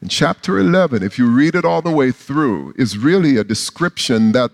In 0.00 0.08
chapter 0.08 0.58
11, 0.58 1.02
if 1.02 1.18
you 1.18 1.26
read 1.30 1.54
it 1.54 1.64
all 1.64 1.82
the 1.82 1.90
way 1.90 2.10
through, 2.10 2.74
is 2.76 2.98
really 2.98 3.36
a 3.36 3.44
description 3.44 4.32
that 4.32 4.50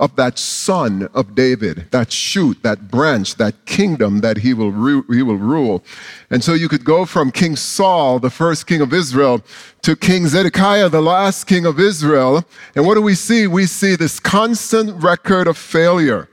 of 0.00 0.16
that 0.16 0.38
son 0.38 1.08
of 1.12 1.34
David, 1.34 1.86
that 1.90 2.10
shoot, 2.10 2.62
that 2.62 2.90
branch, 2.90 3.34
that 3.34 3.66
kingdom 3.66 4.20
that 4.20 4.38
he 4.38 4.54
will, 4.54 4.72
ru- 4.72 5.04
he 5.10 5.22
will 5.22 5.36
rule. 5.36 5.84
And 6.30 6.42
so 6.42 6.54
you 6.54 6.70
could 6.70 6.84
go 6.84 7.04
from 7.04 7.30
King 7.30 7.54
Saul, 7.54 8.18
the 8.18 8.30
first 8.30 8.66
king 8.66 8.80
of 8.80 8.94
Israel, 8.94 9.44
to 9.82 9.94
King 9.94 10.26
Zedekiah, 10.26 10.88
the 10.88 11.02
last 11.02 11.46
king 11.46 11.66
of 11.66 11.78
Israel. 11.78 12.46
And 12.74 12.86
what 12.86 12.94
do 12.94 13.02
we 13.02 13.14
see? 13.14 13.46
We 13.46 13.66
see 13.66 13.94
this 13.94 14.18
constant 14.18 15.02
record 15.02 15.46
of 15.46 15.58
failure, 15.58 16.30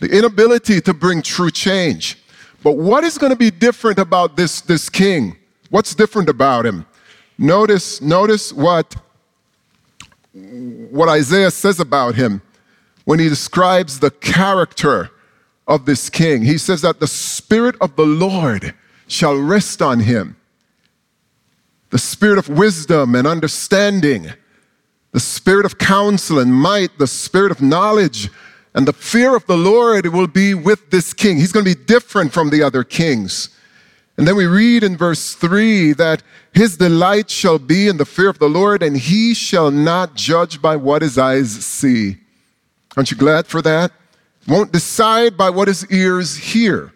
the 0.00 0.08
inability 0.08 0.80
to 0.80 0.94
bring 0.94 1.20
true 1.20 1.50
change. 1.50 2.18
But 2.62 2.78
what 2.78 3.04
is 3.04 3.18
going 3.18 3.30
to 3.30 3.36
be 3.36 3.50
different 3.50 3.98
about 3.98 4.34
this, 4.34 4.62
this 4.62 4.88
king? 4.88 5.36
What's 5.68 5.94
different 5.94 6.30
about 6.30 6.64
him? 6.64 6.86
Notice, 7.36 8.00
notice 8.00 8.50
what, 8.50 8.96
what 10.32 11.10
Isaiah 11.10 11.50
says 11.50 11.80
about 11.80 12.14
him 12.14 12.40
when 13.06 13.18
he 13.18 13.30
describes 13.30 13.98
the 13.98 14.10
character 14.10 15.10
of 15.66 15.86
this 15.86 16.10
king. 16.10 16.42
He 16.42 16.58
says 16.58 16.82
that 16.82 17.00
the 17.00 17.06
Spirit 17.06 17.74
of 17.80 17.96
the 17.96 18.04
Lord 18.04 18.74
shall 19.08 19.34
rest 19.34 19.80
on 19.80 20.00
him 20.00 20.36
the 21.90 21.98
spirit 21.98 22.38
of 22.38 22.48
wisdom 22.48 23.14
and 23.14 23.26
understanding, 23.26 24.30
the 25.12 25.20
spirit 25.20 25.64
of 25.64 25.78
counsel 25.78 26.38
and 26.38 26.52
might, 26.52 26.98
the 26.98 27.06
spirit 27.06 27.50
of 27.50 27.62
knowledge 27.62 28.28
and 28.74 28.86
the 28.86 28.92
fear 28.92 29.34
of 29.34 29.46
the 29.46 29.56
Lord 29.56 30.06
will 30.08 30.26
be 30.26 30.52
with 30.52 30.90
this 30.90 31.14
king. 31.14 31.38
He's 31.38 31.52
going 31.52 31.64
to 31.64 31.74
be 31.74 31.84
different 31.86 32.32
from 32.32 32.50
the 32.50 32.62
other 32.62 32.84
kings. 32.84 33.48
And 34.18 34.28
then 34.28 34.36
we 34.36 34.44
read 34.44 34.82
in 34.82 34.96
verse 34.96 35.34
3 35.34 35.94
that 35.94 36.22
his 36.52 36.76
delight 36.76 37.30
shall 37.30 37.58
be 37.58 37.88
in 37.88 37.96
the 37.96 38.04
fear 38.04 38.28
of 38.28 38.38
the 38.38 38.48
Lord, 38.48 38.82
and 38.82 38.96
he 38.96 39.32
shall 39.32 39.70
not 39.70 40.14
judge 40.14 40.60
by 40.60 40.76
what 40.76 41.02
his 41.02 41.16
eyes 41.16 41.64
see. 41.64 42.18
Aren't 42.96 43.10
you 43.10 43.16
glad 43.16 43.46
for 43.46 43.60
that? 43.62 43.92
Won't 44.48 44.72
decide 44.72 45.36
by 45.36 45.50
what 45.50 45.68
his 45.68 45.90
ears 45.90 46.36
hear, 46.36 46.92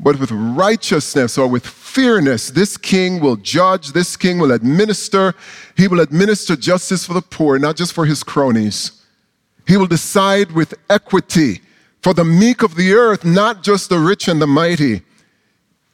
but 0.00 0.18
with 0.18 0.30
righteousness 0.32 1.36
or 1.36 1.46
with 1.46 1.66
fearness, 1.66 2.50
this 2.50 2.76
king 2.76 3.20
will 3.20 3.36
judge, 3.36 3.92
this 3.92 4.16
king 4.16 4.38
will 4.38 4.52
administer. 4.52 5.34
He 5.76 5.88
will 5.88 6.00
administer 6.00 6.56
justice 6.56 7.04
for 7.04 7.14
the 7.14 7.22
poor, 7.22 7.58
not 7.58 7.76
just 7.76 7.92
for 7.92 8.06
his 8.06 8.22
cronies. 8.22 8.92
He 9.66 9.76
will 9.76 9.86
decide 9.86 10.52
with 10.52 10.74
equity 10.88 11.60
for 12.02 12.14
the 12.14 12.24
meek 12.24 12.62
of 12.62 12.74
the 12.74 12.94
earth, 12.94 13.24
not 13.24 13.62
just 13.62 13.90
the 13.90 13.98
rich 13.98 14.26
and 14.28 14.40
the 14.40 14.46
mighty. 14.46 15.02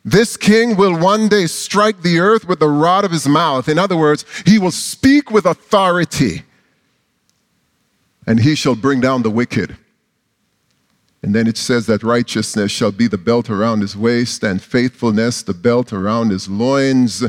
This 0.05 0.37
king 0.37 0.77
will 0.77 0.97
one 0.97 1.29
day 1.29 1.47
strike 1.47 2.03
the 2.03 2.21
earth 2.21 2.47
with 2.47 2.61
the 2.61 2.69
rod 2.69 3.05
of 3.05 3.11
his 3.11 3.27
mouth. 3.27 3.69
In 3.69 3.79
other 3.79 3.97
words, 3.97 4.25
he 4.47 4.59
will 4.59 4.71
speak 4.71 5.31
with 5.31 5.47
authority 5.47 6.45
and 8.27 8.41
he 8.41 8.55
shall 8.55 8.75
bring 8.75 9.01
down 9.01 9.23
the 9.23 9.31
wicked. 9.31 9.77
And 11.23 11.35
then 11.35 11.47
it 11.47 11.57
says 11.57 11.87
that 11.87 12.03
righteousness 12.03 12.71
shall 12.71 12.93
be 12.93 13.07
the 13.07 13.17
belt 13.17 13.49
around 13.49 13.81
his 13.81 13.97
waist 13.97 14.43
and 14.43 14.61
faithfulness 14.61 15.43
the 15.43 15.55
belt 15.55 15.93
around 15.93 16.31
his 16.31 16.49
loins. 16.49 17.25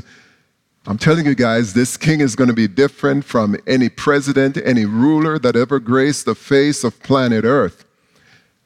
I'm 0.86 0.98
telling 0.98 1.26
you 1.26 1.34
guys, 1.34 1.74
this 1.74 1.96
king 1.96 2.20
is 2.20 2.36
going 2.36 2.50
to 2.50 2.54
be 2.54 2.68
different 2.68 3.24
from 3.24 3.56
any 3.66 3.88
president, 3.88 4.58
any 4.58 4.86
ruler 4.86 5.40
that 5.40 5.56
ever 5.56 5.80
graced 5.80 6.26
the 6.26 6.36
face 6.36 6.84
of 6.84 7.02
planet 7.04 7.46
Earth. 7.46 7.86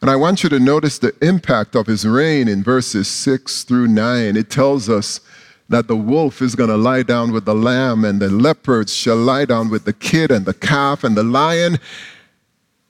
And 0.01 0.09
I 0.09 0.15
want 0.15 0.43
you 0.43 0.49
to 0.49 0.59
notice 0.59 0.97
the 0.97 1.13
impact 1.21 1.75
of 1.75 1.85
his 1.85 2.07
reign 2.07 2.47
in 2.47 2.63
verses 2.63 3.07
6 3.07 3.63
through 3.63 3.87
9. 3.87 4.35
It 4.35 4.49
tells 4.49 4.89
us 4.89 5.19
that 5.67 5.87
the 5.87 5.95
wolf 5.95 6.41
is 6.41 6.55
going 6.55 6.69
to 6.69 6.77
lie 6.77 7.03
down 7.03 7.31
with 7.31 7.45
the 7.45 7.53
lamb, 7.53 8.03
and 8.03 8.19
the 8.19 8.29
leopards 8.29 8.93
shall 8.93 9.17
lie 9.17 9.45
down 9.45 9.69
with 9.69 9.85
the 9.85 9.93
kid, 9.93 10.31
and 10.31 10.45
the 10.45 10.53
calf, 10.53 11.03
and 11.03 11.15
the 11.15 11.23
lion, 11.23 11.77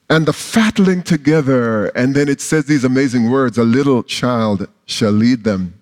and 0.09 0.25
the 0.25 0.33
fatling 0.33 1.03
together. 1.03 1.87
And 1.87 2.15
then 2.15 2.27
it 2.27 2.41
says 2.41 2.65
these 2.65 2.83
amazing 2.83 3.29
words 3.29 3.57
a 3.57 3.63
little 3.63 4.03
child 4.03 4.67
shall 4.85 5.11
lead 5.11 5.43
them. 5.43 5.79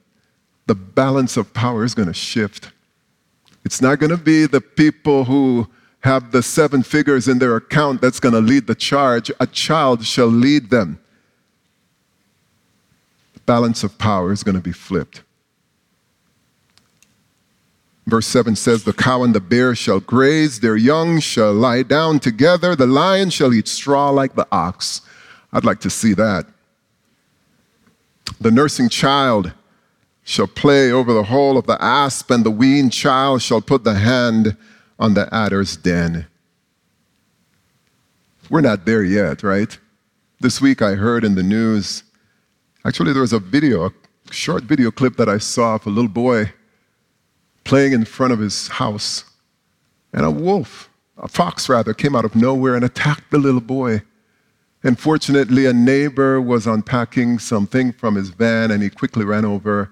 The 0.65 0.75
balance 0.75 1.37
of 1.37 1.53
power 1.53 1.83
is 1.83 1.93
going 1.93 2.09
to 2.09 2.13
shift. 2.13 2.71
It's 3.63 3.81
not 3.81 3.99
going 3.99 4.09
to 4.09 4.17
be 4.17 4.45
the 4.45 4.61
people 4.61 5.25
who 5.25 5.67
have 6.01 6.31
the 6.31 6.43
seven 6.43 6.83
figures 6.83 7.27
in 7.27 7.39
their 7.39 7.55
account 7.55 8.01
that's 8.01 8.19
going 8.19 8.33
to 8.33 8.41
lead 8.41 8.67
the 8.67 8.75
charge. 8.75 9.31
A 9.39 9.47
child 9.47 10.05
shall 10.05 10.27
lead 10.27 10.69
them. 10.69 10.99
The 13.33 13.39
balance 13.41 13.83
of 13.83 13.97
power 13.97 14.31
is 14.31 14.43
going 14.43 14.55
to 14.55 14.61
be 14.61 14.71
flipped. 14.71 15.23
Verse 18.07 18.25
7 18.27 18.55
says, 18.55 18.85
The 18.85 18.93
cow 18.93 19.23
and 19.23 19.35
the 19.35 19.41
bear 19.41 19.75
shall 19.75 19.99
graze, 19.99 20.61
their 20.61 20.77
young 20.77 21.19
shall 21.19 21.53
lie 21.53 21.83
down 21.83 22.19
together, 22.19 22.73
the 22.73 22.87
lion 22.87 23.29
shall 23.29 23.53
eat 23.53 23.67
straw 23.67 24.09
like 24.09 24.33
the 24.35 24.47
ox. 24.49 25.01
I'd 25.51 25.65
like 25.65 25.81
to 25.81 25.89
see 25.89 26.13
that. 26.13 26.45
The 28.39 28.49
nursing 28.49 28.87
child 28.87 29.51
shall 30.23 30.47
play 30.47 30.89
over 30.89 31.13
the 31.13 31.23
hole 31.23 31.57
of 31.57 31.67
the 31.67 31.81
asp, 31.83 32.31
and 32.31 32.45
the 32.45 32.51
weaned 32.51 32.93
child 32.93 33.41
shall 33.41 33.61
put 33.61 33.83
the 33.83 33.95
hand 33.95 34.55
on 34.97 35.13
the 35.13 35.33
adder's 35.33 35.75
den. 35.75 36.27
We're 38.49 38.61
not 38.61 38.85
there 38.85 39.03
yet, 39.03 39.43
right? 39.43 39.77
This 40.39 40.61
week 40.61 40.81
I 40.81 40.95
heard 40.95 41.25
in 41.25 41.35
the 41.35 41.43
news, 41.43 42.03
actually, 42.85 43.11
there 43.11 43.21
was 43.21 43.33
a 43.33 43.39
video, 43.39 43.87
a 43.87 43.91
short 44.31 44.63
video 44.63 44.91
clip 44.91 45.17
that 45.17 45.27
I 45.27 45.39
saw 45.39 45.75
of 45.75 45.85
a 45.85 45.89
little 45.89 46.09
boy 46.09 46.53
playing 47.67 47.91
in 47.91 48.05
front 48.05 48.31
of 48.31 48.39
his 48.39 48.69
house, 48.69 49.25
and 50.13 50.25
a 50.25 50.31
wolf, 50.31 50.89
a 51.17 51.27
fox 51.27 51.67
rather, 51.67 51.93
came 51.93 52.15
out 52.15 52.23
of 52.23 52.33
nowhere 52.33 52.75
and 52.75 52.85
attacked 52.85 53.29
the 53.29 53.37
little 53.37 53.59
boy. 53.59 54.01
And 54.83 54.97
fortunately, 54.97 55.65
a 55.65 55.73
neighbor 55.73 56.39
was 56.39 56.65
unpacking 56.65 57.39
something 57.39 57.91
from 57.91 58.15
his 58.15 58.29
van 58.29 58.71
and 58.71 58.81
he 58.81 58.89
quickly 58.89 59.25
ran 59.25 59.43
over. 59.43 59.91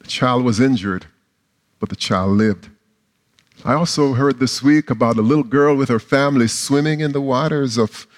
The 0.00 0.08
child 0.08 0.42
was 0.42 0.58
injured, 0.58 1.06
but 1.78 1.88
the 1.88 1.94
child 1.94 2.32
lived. 2.32 2.68
I 3.64 3.74
also 3.74 4.14
heard 4.14 4.40
this 4.40 4.60
week 4.60 4.90
about 4.90 5.18
a 5.18 5.22
little 5.22 5.44
girl 5.44 5.76
with 5.76 5.88
her 5.88 6.00
family 6.00 6.48
swimming 6.48 6.98
in 6.98 7.12
the 7.12 7.20
waters 7.20 7.78
of, 7.78 8.08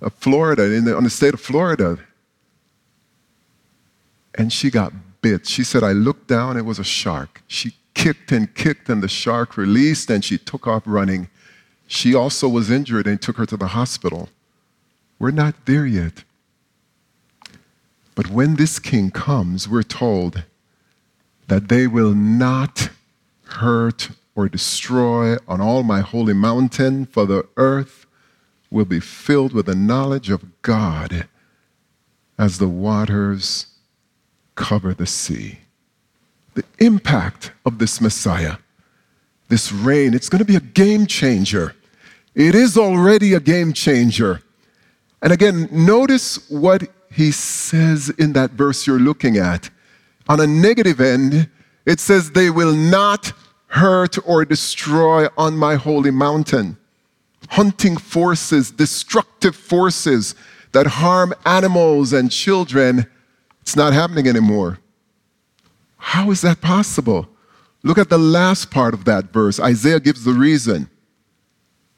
of 0.00 0.14
Florida, 0.14 0.72
in 0.72 0.86
the, 0.86 0.96
on 0.96 1.04
the 1.04 1.10
state 1.10 1.34
of 1.34 1.40
Florida. 1.40 1.98
And 4.34 4.50
she 4.50 4.70
got 4.70 4.94
bit. 5.22 5.46
She 5.46 5.64
said, 5.64 5.82
I 5.82 5.92
looked 5.92 6.28
down, 6.28 6.56
it 6.56 6.64
was 6.64 6.78
a 6.78 6.84
shark. 6.84 7.42
She 7.46 7.76
kicked 7.94 8.32
and 8.32 8.54
kicked, 8.54 8.88
and 8.88 9.02
the 9.02 9.08
shark 9.08 9.56
released, 9.56 10.10
and 10.10 10.24
she 10.24 10.36
took 10.36 10.66
off 10.66 10.82
running. 10.84 11.28
She 11.86 12.14
also 12.14 12.48
was 12.48 12.70
injured 12.70 13.06
and 13.06 13.20
took 13.20 13.36
her 13.36 13.46
to 13.46 13.56
the 13.56 13.68
hospital. 13.68 14.28
We're 15.18 15.30
not 15.30 15.66
there 15.66 15.86
yet. 15.86 16.24
But 18.14 18.28
when 18.28 18.56
this 18.56 18.78
king 18.78 19.10
comes, 19.10 19.68
we're 19.68 19.82
told 19.82 20.44
that 21.48 21.68
they 21.68 21.86
will 21.86 22.14
not 22.14 22.90
hurt 23.44 24.10
or 24.34 24.48
destroy 24.48 25.36
on 25.46 25.60
all 25.60 25.82
my 25.82 26.00
holy 26.00 26.34
mountain, 26.34 27.06
for 27.06 27.26
the 27.26 27.46
earth 27.56 28.06
will 28.70 28.84
be 28.84 29.00
filled 29.00 29.52
with 29.52 29.66
the 29.66 29.74
knowledge 29.74 30.30
of 30.30 30.62
God 30.62 31.28
as 32.38 32.58
the 32.58 32.68
waters 32.68 33.66
cover 34.54 34.94
the 34.94 35.06
sea. 35.06 35.58
The 36.54 36.64
impact 36.78 37.52
of 37.64 37.78
this 37.78 38.00
Messiah, 38.00 38.56
this 39.48 39.72
reign, 39.72 40.14
it's 40.14 40.28
going 40.28 40.40
to 40.40 40.44
be 40.44 40.56
a 40.56 40.60
game 40.60 41.06
changer. 41.06 41.74
It 42.34 42.54
is 42.54 42.76
already 42.76 43.34
a 43.34 43.40
game 43.40 43.72
changer. 43.72 44.42
And 45.22 45.32
again, 45.32 45.68
notice 45.70 46.50
what 46.50 46.82
he 47.10 47.30
says 47.30 48.10
in 48.10 48.32
that 48.32 48.52
verse 48.52 48.86
you're 48.86 48.98
looking 48.98 49.36
at. 49.36 49.70
On 50.28 50.40
a 50.40 50.46
negative 50.46 51.00
end, 51.00 51.48
it 51.86 52.00
says, 52.00 52.30
They 52.30 52.50
will 52.50 52.74
not 52.74 53.32
hurt 53.66 54.16
or 54.26 54.44
destroy 54.44 55.26
on 55.36 55.56
my 55.56 55.76
holy 55.76 56.10
mountain. 56.10 56.76
Hunting 57.50 57.96
forces, 57.96 58.70
destructive 58.70 59.56
forces 59.56 60.34
that 60.72 60.86
harm 60.86 61.34
animals 61.44 62.12
and 62.12 62.30
children, 62.30 63.06
it's 63.62 63.76
not 63.76 63.92
happening 63.92 64.28
anymore. 64.28 64.78
How 65.96 66.30
is 66.30 66.42
that 66.42 66.60
possible? 66.60 67.28
Look 67.82 67.98
at 67.98 68.10
the 68.10 68.18
last 68.18 68.70
part 68.70 68.94
of 68.94 69.04
that 69.06 69.32
verse. 69.32 69.58
Isaiah 69.58 70.00
gives 70.00 70.24
the 70.24 70.32
reason. 70.32 70.90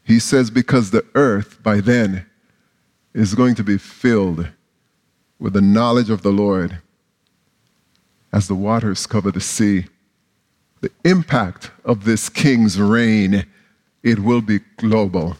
He 0.04 0.18
says, 0.18 0.50
Because 0.50 0.90
the 0.90 1.04
earth 1.14 1.62
by 1.62 1.80
then 1.80 2.26
is 3.12 3.34
going 3.34 3.54
to 3.56 3.64
be 3.64 3.78
filled 3.78 4.48
with 5.38 5.54
the 5.54 5.60
knowledge 5.60 6.10
of 6.10 6.22
the 6.22 6.32
Lord 6.32 6.78
as 8.32 8.48
the 8.48 8.54
waters 8.54 9.06
cover 9.06 9.30
the 9.30 9.40
sea 9.40 9.86
the 10.84 11.10
impact 11.10 11.70
of 11.86 12.04
this 12.04 12.28
king's 12.28 12.78
reign, 12.78 13.46
it 14.02 14.18
will 14.18 14.42
be 14.42 14.60
global. 14.76 15.34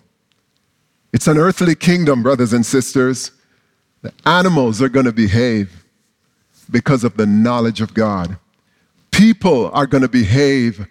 It's 1.13 1.27
an 1.27 1.37
earthly 1.37 1.75
kingdom, 1.75 2.23
brothers 2.23 2.55
and 2.55 2.65
sisters. 2.65 3.31
The 4.01 4.15
animals 4.25 4.81
are 4.81 4.89
going 4.89 5.05
to 5.05 5.13
behave 5.13 5.84
because 6.71 7.05
of 7.05 7.17
the 7.17 7.27
knowledge 7.27 7.81
of 7.81 7.95
God. 7.95 8.39
People 9.11 9.71
are 9.73 9.87
going 9.87 10.03
to 10.03 10.09
behave 10.09 10.87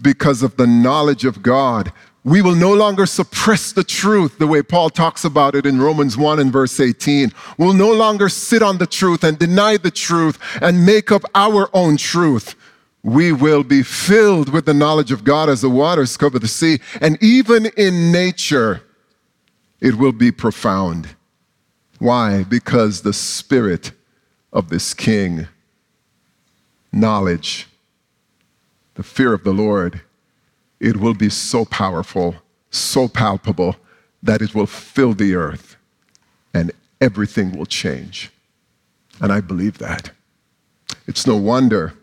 because 0.00 0.42
of 0.42 0.56
the 0.56 0.66
knowledge 0.66 1.24
of 1.24 1.42
God. 1.42 1.92
We 2.22 2.42
will 2.42 2.54
no 2.54 2.72
longer 2.72 3.06
suppress 3.06 3.72
the 3.72 3.84
truth 3.84 4.38
the 4.38 4.46
way 4.46 4.62
Paul 4.62 4.90
talks 4.90 5.24
about 5.24 5.54
it 5.54 5.64
in 5.64 5.80
Romans 5.80 6.16
1 6.16 6.40
and 6.40 6.52
verse 6.52 6.80
18. 6.80 7.32
We'll 7.56 7.72
no 7.72 7.92
longer 7.92 8.28
sit 8.28 8.62
on 8.62 8.78
the 8.78 8.86
truth 8.86 9.22
and 9.22 9.38
deny 9.38 9.76
the 9.76 9.90
truth 9.90 10.38
and 10.60 10.84
make 10.84 11.12
up 11.12 11.22
our 11.34 11.70
own 11.72 11.96
truth 11.96 12.56
we 13.06 13.30
will 13.30 13.62
be 13.62 13.84
filled 13.84 14.48
with 14.48 14.66
the 14.66 14.74
knowledge 14.74 15.12
of 15.12 15.22
God 15.22 15.48
as 15.48 15.60
the 15.60 15.70
waters 15.70 16.16
cover 16.16 16.40
the 16.40 16.48
sea. 16.48 16.80
And 17.00 17.16
even 17.22 17.66
in 17.76 18.10
nature, 18.10 18.82
it 19.80 19.94
will 19.94 20.10
be 20.10 20.32
profound. 20.32 21.14
Why? 22.00 22.42
Because 22.42 23.02
the 23.02 23.12
spirit 23.12 23.92
of 24.52 24.68
this 24.68 24.94
king, 24.94 25.48
knowledge, 26.92 27.68
the 28.94 29.02
fear 29.02 29.32
of 29.32 29.44
the 29.44 29.52
Lord, 29.52 30.00
it 30.80 30.96
will 30.96 31.14
be 31.14 31.28
so 31.30 31.64
powerful, 31.64 32.36
so 32.70 33.08
palpable, 33.08 33.76
that 34.22 34.42
it 34.42 34.54
will 34.54 34.66
fill 34.66 35.12
the 35.12 35.34
earth 35.34 35.76
and 36.54 36.72
everything 37.00 37.52
will 37.56 37.66
change. 37.66 38.30
And 39.20 39.32
I 39.32 39.40
believe 39.40 39.78
that. 39.78 40.10
It's 41.06 41.26
no 41.26 41.36
wonder 41.36 41.94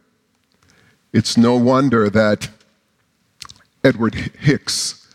it's 1.14 1.38
no 1.38 1.56
wonder 1.56 2.10
that 2.10 2.50
Edward 3.84 4.16
Hicks, 4.16 5.08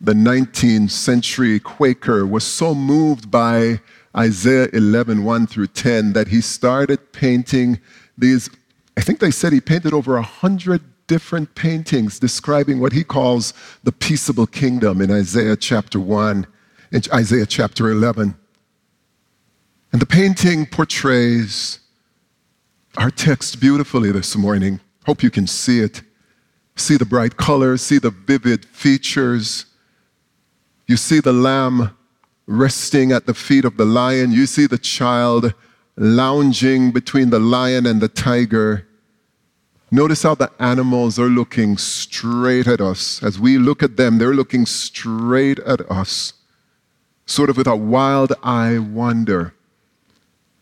the 0.00 0.12
19th 0.12 0.90
century 0.90 1.60
Quaker, 1.60 2.26
was 2.26 2.42
so 2.42 2.74
moved 2.74 3.30
by 3.30 3.80
Isaiah 4.16 4.68
11, 4.72 5.24
1 5.24 5.46
through 5.46 5.68
10, 5.68 6.12
that 6.14 6.28
he 6.28 6.40
started 6.40 7.12
painting 7.12 7.78
these. 8.16 8.50
I 8.96 9.00
think 9.00 9.20
they 9.20 9.30
said 9.30 9.52
he 9.52 9.60
painted 9.60 9.92
over 9.92 10.16
a 10.16 10.22
hundred 10.22 10.82
different 11.06 11.54
paintings 11.54 12.18
describing 12.18 12.80
what 12.80 12.92
he 12.92 13.02
calls 13.02 13.54
the 13.82 13.92
peaceable 13.92 14.46
kingdom 14.46 15.00
in 15.00 15.10
Isaiah 15.10 15.56
chapter 15.56 15.98
1 15.98 16.46
and 16.92 17.08
Isaiah 17.12 17.46
chapter 17.46 17.90
11. 17.90 18.36
And 19.92 20.02
the 20.02 20.06
painting 20.06 20.66
portrays 20.66 21.80
our 22.96 23.10
text 23.10 23.60
beautifully 23.60 24.12
this 24.12 24.36
morning. 24.36 24.80
Hope 25.06 25.22
you 25.22 25.30
can 25.30 25.46
see 25.46 25.80
it. 25.80 26.02
See 26.76 26.96
the 26.96 27.06
bright 27.06 27.36
colors, 27.36 27.82
see 27.82 27.98
the 27.98 28.10
vivid 28.10 28.64
features. 28.66 29.66
You 30.86 30.96
see 30.96 31.20
the 31.20 31.32
lamb 31.32 31.96
resting 32.48 33.12
at 33.12 33.26
the 33.26 33.34
feet 33.34 33.64
of 33.64 33.76
the 33.76 33.84
lion. 33.84 34.32
You 34.32 34.46
see 34.46 34.66
the 34.66 34.78
child 34.78 35.52
lounging 35.96 36.90
between 36.90 37.30
the 37.30 37.38
lion 37.38 37.86
and 37.86 38.00
the 38.00 38.08
tiger. 38.08 38.86
Notice 39.90 40.22
how 40.22 40.34
the 40.34 40.50
animals 40.58 41.18
are 41.18 41.28
looking 41.28 41.76
straight 41.76 42.66
at 42.66 42.80
us. 42.80 43.22
As 43.22 43.38
we 43.38 43.58
look 43.58 43.82
at 43.82 43.96
them, 43.96 44.18
they're 44.18 44.34
looking 44.34 44.66
straight 44.66 45.58
at 45.60 45.88
us, 45.90 46.32
sort 47.26 47.50
of 47.50 47.56
with 47.58 47.66
a 47.66 47.76
wild 47.76 48.32
eye 48.42 48.78
wonder. 48.78 49.54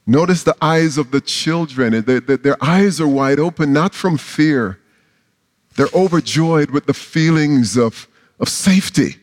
Notice 0.06 0.42
the 0.42 0.56
eyes 0.60 0.98
of 0.98 1.12
the 1.12 1.20
children. 1.20 2.04
Their, 2.04 2.20
their, 2.20 2.56
eyes 2.62 3.00
are 3.00 3.08
wide 3.08 3.40
open, 3.40 3.72
not 3.72 3.94
from 3.94 4.16
fear. 4.16 4.80
They're 5.76 5.88
overjoyed 5.94 6.70
with 6.70 6.86
the 6.86 6.94
feelings 6.94 7.76
of, 7.76 8.08
of 8.38 8.48
safety. 8.48 9.16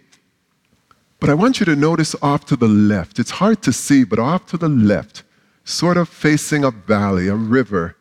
But 1.24 1.30
I 1.30 1.36
want 1.36 1.62
you 1.62 1.66
to 1.68 1.76
notice 1.78 2.18
off 2.22 2.44
to 2.48 2.58
the 2.58 2.68
left. 2.68 3.18
It's 3.18 3.32
hard 3.32 3.62
to 3.62 3.72
see, 3.72 4.04
but 4.04 4.20
off 4.20 4.46
to 4.48 4.58
the 4.58 4.68
left, 4.68 5.24
sort 5.64 5.96
of 5.96 6.10
facing 6.10 6.66
a 6.66 6.72
valley, 6.72 7.30
a 7.30 7.36
river, 7.36 7.96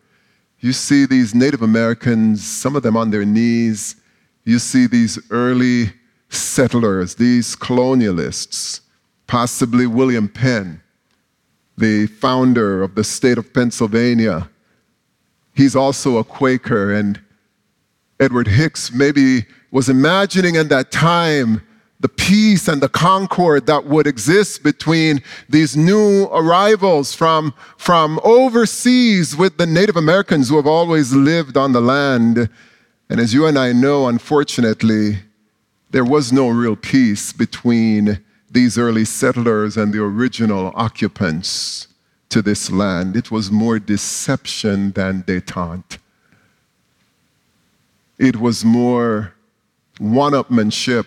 you 0.59 0.73
see 0.73 1.07
these 1.07 1.33
Native 1.33 1.63
Americans, 1.63 2.45
some 2.45 2.75
of 2.75 2.83
them 2.83 2.97
on 2.97 3.13
their 3.13 3.25
knees. 3.25 3.95
You 4.43 4.59
see 4.59 4.89
these 4.89 5.21
early 5.31 5.93
settlers, 6.31 7.15
these 7.15 7.55
colonialists, 7.55 8.81
possibly 9.29 9.87
William 9.87 10.29
Penn 10.29 10.83
the 11.79 12.09
founder 12.09 12.83
of 12.83 12.97
the 12.97 13.05
state 13.05 13.39
of 13.39 13.55
Pennsylvania. 13.55 14.51
He's 15.55 15.77
also 15.77 16.19
a 16.19 16.25
Quaker, 16.25 16.93
and 16.93 17.21
Edward 18.19 18.49
Hicks 18.49 18.93
maybe 18.93 19.47
was 19.71 19.89
imagining 19.89 20.57
in 20.57 20.67
that 20.69 20.91
time 20.91 21.63
the 22.03 22.09
peace 22.09 22.67
and 22.67 22.83
the 22.83 22.88
concord 22.88 23.67
that 23.67 23.87
would 23.87 24.09
exist 24.09 24.65
between 24.65 25.23
these 25.49 25.77
new 25.77 26.25
arrivals 26.33 27.15
from, 27.15 27.55
from 27.79 28.19
overseas 28.25 29.37
with 29.37 29.57
the 29.57 29.67
Native 29.67 29.97
Americans 29.97 30.49
who 30.49 30.57
have 30.57 30.67
always 30.67 31.12
lived 31.12 31.57
on 31.57 31.73
the 31.73 31.81
land. 31.81 32.51
And 33.09 33.21
as 33.21 33.33
you 33.33 33.47
and 33.47 33.57
I 33.57 33.73
know, 33.73 34.09
unfortunately, 34.09 35.21
there 35.93 36.05
was 36.05 36.33
no 36.33 36.49
real 36.49 36.75
peace 36.75 37.33
between 37.33 38.21
these 38.51 38.77
early 38.77 39.05
settlers 39.05 39.77
and 39.77 39.95
the 39.95 40.03
original 40.03 40.73
occupants 40.75 41.87
to 42.31 42.43
this 42.43 42.69
land. 42.69 43.15
It 43.15 43.31
was 43.31 43.53
more 43.53 43.79
deception 43.79 44.91
than 44.93 45.23
detente. 45.23 45.99
It 48.19 48.38
was 48.38 48.65
more 48.65 49.35
one 49.99 50.33
upmanship 50.33 51.07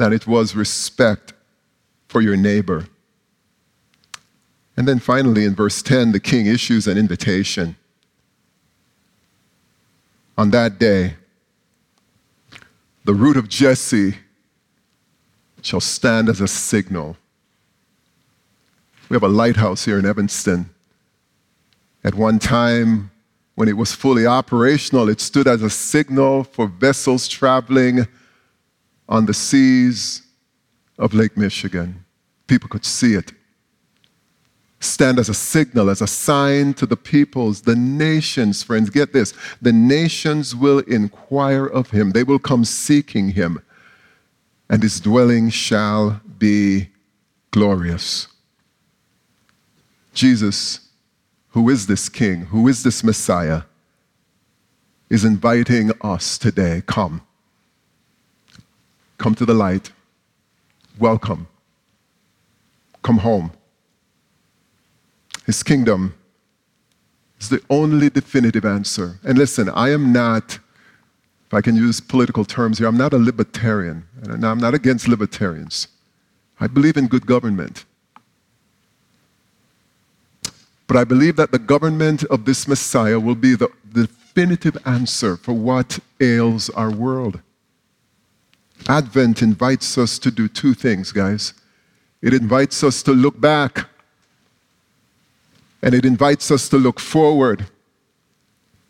than 0.00 0.14
it 0.14 0.26
was 0.26 0.56
respect 0.56 1.34
for 2.08 2.22
your 2.22 2.34
neighbor. 2.34 2.86
And 4.74 4.88
then 4.88 4.98
finally, 4.98 5.44
in 5.44 5.54
verse 5.54 5.82
10, 5.82 6.12
the 6.12 6.18
king 6.18 6.46
issues 6.46 6.86
an 6.86 6.96
invitation. 6.96 7.76
On 10.38 10.48
that 10.52 10.78
day, 10.78 11.16
the 13.04 13.12
root 13.12 13.36
of 13.36 13.50
Jesse 13.50 14.14
shall 15.60 15.82
stand 15.82 16.30
as 16.30 16.40
a 16.40 16.48
signal 16.48 17.18
We 19.10 19.16
have 19.16 19.22
a 19.22 19.28
lighthouse 19.28 19.84
here 19.84 19.98
in 19.98 20.06
Evanston. 20.06 20.70
At 22.02 22.14
one 22.14 22.38
time, 22.38 23.10
when 23.54 23.68
it 23.68 23.76
was 23.76 23.92
fully 23.92 24.24
operational, 24.24 25.10
it 25.10 25.20
stood 25.20 25.46
as 25.46 25.62
a 25.62 25.68
signal 25.68 26.44
for 26.44 26.68
vessels 26.68 27.28
traveling 27.28 28.06
on 29.10 29.26
the 29.26 29.34
seas 29.34 30.22
of 30.98 31.12
Lake 31.12 31.36
Michigan. 31.36 32.04
People 32.46 32.68
could 32.68 32.86
see 32.86 33.14
it. 33.14 33.32
Stand 34.78 35.18
as 35.18 35.28
a 35.28 35.34
signal, 35.34 35.90
as 35.90 36.00
a 36.00 36.06
sign 36.06 36.72
to 36.74 36.86
the 36.86 36.96
peoples, 36.96 37.62
the 37.62 37.76
nations, 37.76 38.62
friends. 38.62 38.88
Get 38.88 39.12
this 39.12 39.34
the 39.60 39.72
nations 39.72 40.56
will 40.56 40.78
inquire 40.80 41.66
of 41.66 41.90
him, 41.90 42.12
they 42.12 42.22
will 42.22 42.38
come 42.38 42.64
seeking 42.64 43.30
him, 43.30 43.60
and 44.70 44.82
his 44.82 45.00
dwelling 45.00 45.50
shall 45.50 46.22
be 46.38 46.88
glorious. 47.50 48.28
Jesus, 50.14 50.88
who 51.50 51.68
is 51.68 51.86
this 51.86 52.08
King, 52.08 52.46
who 52.46 52.66
is 52.68 52.82
this 52.82 53.04
Messiah, 53.04 53.62
is 55.10 55.24
inviting 55.24 55.90
us 56.00 56.38
today 56.38 56.82
come. 56.86 57.20
Come 59.20 59.34
to 59.34 59.44
the 59.44 59.52
light. 59.52 59.92
Welcome. 60.98 61.46
Come 63.02 63.18
home. 63.18 63.52
His 65.44 65.62
kingdom 65.62 66.14
is 67.38 67.50
the 67.50 67.60
only 67.68 68.08
definitive 68.08 68.64
answer. 68.64 69.18
And 69.22 69.36
listen, 69.36 69.68
I 69.68 69.90
am 69.90 70.10
not, 70.10 70.58
if 71.46 71.52
I 71.52 71.60
can 71.60 71.76
use 71.76 72.00
political 72.00 72.46
terms 72.46 72.78
here, 72.78 72.88
I'm 72.88 72.96
not 72.96 73.12
a 73.12 73.18
libertarian. 73.18 74.06
I'm 74.26 74.58
not 74.58 74.72
against 74.72 75.06
libertarians. 75.06 75.88
I 76.58 76.66
believe 76.66 76.96
in 76.96 77.06
good 77.06 77.26
government. 77.26 77.84
But 80.86 80.96
I 80.96 81.04
believe 81.04 81.36
that 81.36 81.52
the 81.52 81.58
government 81.58 82.24
of 82.24 82.46
this 82.46 82.66
Messiah 82.66 83.20
will 83.20 83.34
be 83.34 83.54
the 83.54 83.68
definitive 83.92 84.78
answer 84.86 85.36
for 85.36 85.52
what 85.52 85.98
ails 86.22 86.70
our 86.70 86.90
world. 86.90 87.42
Advent 88.88 89.42
invites 89.42 89.98
us 89.98 90.18
to 90.18 90.30
do 90.30 90.48
two 90.48 90.74
things, 90.74 91.12
guys. 91.12 91.54
It 92.22 92.34
invites 92.34 92.82
us 92.82 93.02
to 93.04 93.12
look 93.12 93.40
back, 93.40 93.88
and 95.82 95.94
it 95.94 96.04
invites 96.04 96.50
us 96.50 96.68
to 96.70 96.76
look 96.76 97.00
forward. 97.00 97.66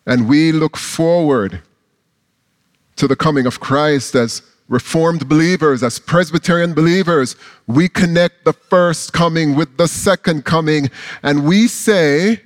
And 0.06 0.28
we 0.28 0.52
look 0.52 0.76
forward 0.76 1.62
to 2.96 3.06
the 3.06 3.16
coming 3.16 3.46
of 3.46 3.60
Christ 3.60 4.14
as 4.14 4.42
Reformed 4.68 5.28
believers, 5.28 5.82
as 5.82 5.98
Presbyterian 5.98 6.74
believers. 6.74 7.34
We 7.66 7.88
connect 7.88 8.44
the 8.44 8.52
first 8.52 9.12
coming 9.12 9.56
with 9.56 9.76
the 9.76 9.88
second 9.88 10.44
coming, 10.44 10.90
and 11.24 11.44
we 11.44 11.66
say 11.66 12.40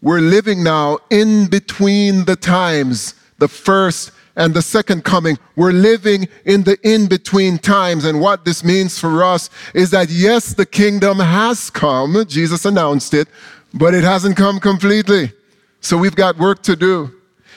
we're 0.00 0.20
living 0.20 0.64
now 0.64 0.98
in 1.10 1.46
between 1.46 2.24
the 2.24 2.36
times, 2.36 3.14
the 3.36 3.48
first 3.48 4.12
and 4.38 4.54
the 4.54 4.62
second 4.62 5.04
coming. 5.04 5.36
We're 5.56 5.72
living 5.72 6.28
in 6.46 6.62
the 6.62 6.78
in 6.82 7.08
between 7.08 7.58
times. 7.58 8.04
And 8.04 8.20
what 8.20 8.44
this 8.44 8.64
means 8.64 8.98
for 8.98 9.22
us 9.22 9.50
is 9.74 9.90
that 9.90 10.08
yes, 10.08 10.54
the 10.54 10.64
kingdom 10.64 11.18
has 11.18 11.68
come. 11.68 12.24
Jesus 12.26 12.64
announced 12.64 13.12
it, 13.12 13.28
but 13.74 13.92
it 13.92 14.04
hasn't 14.04 14.36
come 14.36 14.60
completely. 14.60 15.32
So 15.80 15.98
we've 15.98 16.14
got 16.14 16.38
work 16.38 16.62
to 16.62 16.76
do. 16.76 17.12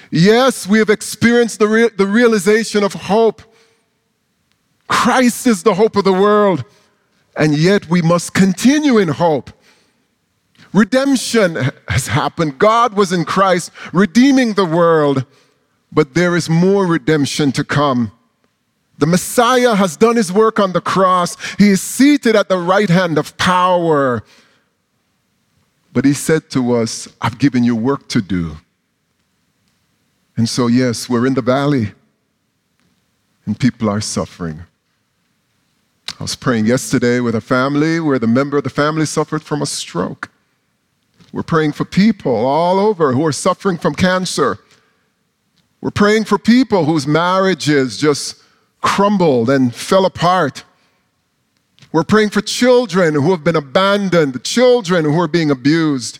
Yes, 0.10 0.68
we 0.68 0.80
have 0.80 0.90
experienced 0.90 1.60
the, 1.60 1.68
re- 1.68 1.90
the 1.96 2.08
realization 2.08 2.84
of 2.84 2.94
hope. 2.94 3.44
Christ 4.88 5.48
is 5.48 5.64
the 5.64 5.76
hope 5.76 5.96
of 5.96 6.04
the 6.04 6.12
world. 6.12 6.66
And 7.38 7.56
yet 7.56 7.88
we 7.90 8.02
must 8.02 8.34
continue 8.34 8.98
in 8.98 9.08
hope. 9.08 9.52
Redemption 10.74 11.72
has 11.88 12.08
happened. 12.08 12.58
God 12.58 12.94
was 12.94 13.14
in 13.14 13.24
Christ 13.24 13.72
redeeming 13.94 14.54
the 14.54 14.66
world 14.66 15.26
but 15.92 16.14
there 16.14 16.36
is 16.36 16.50
more 16.50 16.86
redemption 16.86 17.52
to 17.54 17.64
come. 17.64 18.12
The 18.98 19.08
Messiah 19.08 19.76
has 19.76 19.98
done 19.98 20.16
his 20.16 20.32
work 20.32 20.60
on 20.60 20.74
the 20.74 20.82
cross. 20.82 21.36
He 21.56 21.70
is 21.70 21.82
seated 21.82 22.36
at 22.36 22.50
the 22.50 22.58
right 22.58 22.90
hand 22.90 23.18
of 23.18 23.36
power. 23.38 24.24
But 25.92 26.06
he 26.06 26.14
said 26.14 26.50
to 26.52 26.74
us, 26.74 27.08
I've 27.20 27.40
given 27.40 27.64
you 27.64 27.76
work 27.76 28.08
to 28.10 28.22
do. 28.22 28.58
And 30.38 30.48
so, 30.48 30.68
yes, 30.68 31.10
we're 31.10 31.26
in 31.26 31.34
the 31.34 31.42
valley 31.42 31.92
and 33.46 33.60
people 33.60 33.90
are 33.90 34.02
suffering. 34.02 34.62
I 36.20 36.24
was 36.24 36.36
praying 36.36 36.68
yesterday 36.68 37.20
with 37.20 37.36
a 37.36 37.42
family 37.42 38.00
where 38.00 38.20
the 38.20 38.28
member 38.28 38.58
of 38.58 38.64
the 38.64 38.70
family 38.70 39.06
suffered 39.06 39.42
from 39.42 39.62
a 39.62 39.66
stroke. 39.66 40.30
We're 41.34 41.44
praying 41.44 41.72
for 41.72 41.86
people 41.86 42.46
all 42.46 42.80
over 42.80 43.14
who 43.14 43.26
are 43.26 43.32
suffering 43.32 43.78
from 43.78 43.96
cancer. 43.96 44.60
We're 45.82 45.92
praying 45.92 46.26
for 46.26 46.38
people 46.38 46.86
whose 46.86 47.08
marriages 47.08 47.98
just 47.98 48.42
crumbled 48.82 49.50
and 49.50 49.74
fell 49.74 50.06
apart. 50.06 50.64
We're 51.92 52.04
praying 52.04 52.30
for 52.30 52.42
children 52.42 53.16
who 53.16 53.32
have 53.32 53.44
been 53.44 53.56
abandoned, 53.56 54.44
children 54.44 55.06
who 55.06 55.20
are 55.20 55.28
being 55.28 55.52
abused. 55.52 56.20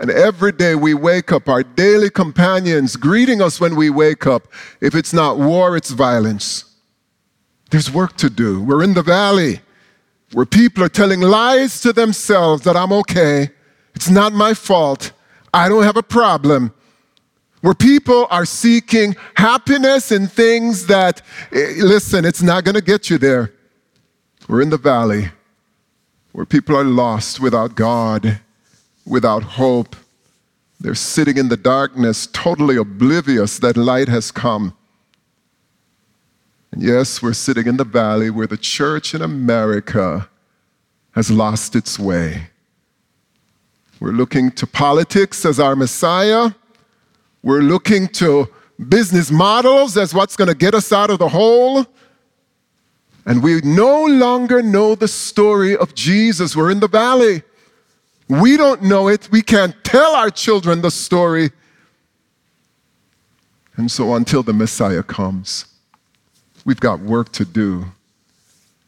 And 0.00 0.10
every 0.10 0.52
day 0.52 0.74
we 0.74 0.94
wake 0.94 1.32
up, 1.32 1.48
our 1.48 1.62
daily 1.62 2.10
companions 2.10 2.96
greeting 2.96 3.40
us 3.40 3.60
when 3.60 3.74
we 3.74 3.88
wake 3.88 4.26
up. 4.26 4.48
If 4.80 4.94
it's 4.94 5.12
not 5.12 5.38
war, 5.38 5.76
it's 5.76 5.90
violence. 5.90 6.64
There's 7.70 7.90
work 7.90 8.16
to 8.18 8.30
do. 8.30 8.62
We're 8.62 8.82
in 8.82 8.94
the 8.94 9.02
valley 9.02 9.60
where 10.32 10.46
people 10.46 10.84
are 10.84 10.88
telling 10.88 11.20
lies 11.20 11.80
to 11.80 11.92
themselves 11.92 12.62
that 12.64 12.76
I'm 12.76 12.92
okay. 12.92 13.50
It's 13.94 14.10
not 14.10 14.32
my 14.32 14.54
fault. 14.54 15.12
I 15.54 15.68
don't 15.68 15.84
have 15.84 15.96
a 15.96 16.02
problem 16.02 16.72
where 17.60 17.74
people 17.74 18.26
are 18.30 18.44
seeking 18.44 19.16
happiness 19.34 20.12
in 20.12 20.28
things 20.28 20.86
that, 20.86 21.22
eh, 21.52 21.74
listen, 21.78 22.24
it's 22.24 22.42
not 22.42 22.64
going 22.64 22.74
to 22.74 22.82
get 22.82 23.10
you 23.10 23.18
there. 23.18 23.52
We're 24.48 24.62
in 24.62 24.70
the 24.70 24.78
valley 24.78 25.30
where 26.32 26.46
people 26.46 26.76
are 26.76 26.84
lost 26.84 27.40
without 27.40 27.74
God, 27.74 28.40
without 29.04 29.42
hope. 29.42 29.96
They're 30.80 30.94
sitting 30.94 31.36
in 31.36 31.48
the 31.48 31.56
darkness, 31.56 32.28
totally 32.28 32.76
oblivious 32.76 33.58
that 33.58 33.76
light 33.76 34.08
has 34.08 34.30
come. 34.30 34.76
And 36.70 36.82
yes, 36.82 37.20
we're 37.20 37.32
sitting 37.32 37.66
in 37.66 37.76
the 37.76 37.84
valley 37.84 38.30
where 38.30 38.46
the 38.46 38.56
church 38.56 39.14
in 39.14 39.22
America 39.22 40.28
has 41.12 41.30
lost 41.30 41.74
its 41.74 41.98
way. 41.98 42.48
We're 43.98 44.12
looking 44.12 44.52
to 44.52 44.66
politics 44.66 45.44
as 45.44 45.58
our 45.58 45.74
Messiah 45.74 46.52
we're 47.42 47.60
looking 47.60 48.08
to 48.08 48.48
business 48.88 49.30
models 49.30 49.96
as 49.96 50.14
what's 50.14 50.36
going 50.36 50.48
to 50.48 50.54
get 50.54 50.74
us 50.74 50.92
out 50.92 51.10
of 51.10 51.18
the 51.18 51.28
hole. 51.28 51.86
And 53.26 53.42
we 53.42 53.60
no 53.60 54.04
longer 54.04 54.62
know 54.62 54.94
the 54.94 55.08
story 55.08 55.76
of 55.76 55.94
Jesus. 55.94 56.56
We're 56.56 56.70
in 56.70 56.80
the 56.80 56.88
valley. 56.88 57.42
We 58.28 58.56
don't 58.56 58.82
know 58.82 59.08
it. 59.08 59.28
We 59.30 59.42
can't 59.42 59.74
tell 59.84 60.14
our 60.14 60.30
children 60.30 60.80
the 60.80 60.90
story. 60.90 61.50
And 63.76 63.90
so 63.90 64.14
until 64.14 64.42
the 64.42 64.52
Messiah 64.52 65.02
comes, 65.02 65.66
we've 66.64 66.80
got 66.80 67.00
work 67.00 67.30
to 67.32 67.44
do. 67.44 67.86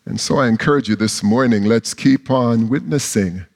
And 0.05 0.21
so 0.21 0.39
I 0.39 0.49
encourage 0.49 0.89
you 0.89 0.97
this 0.97 1.23
morning 1.23 1.65
let's 1.65 1.95
keep 1.95 2.31
on 2.31 2.69
witnessing, 2.69 3.47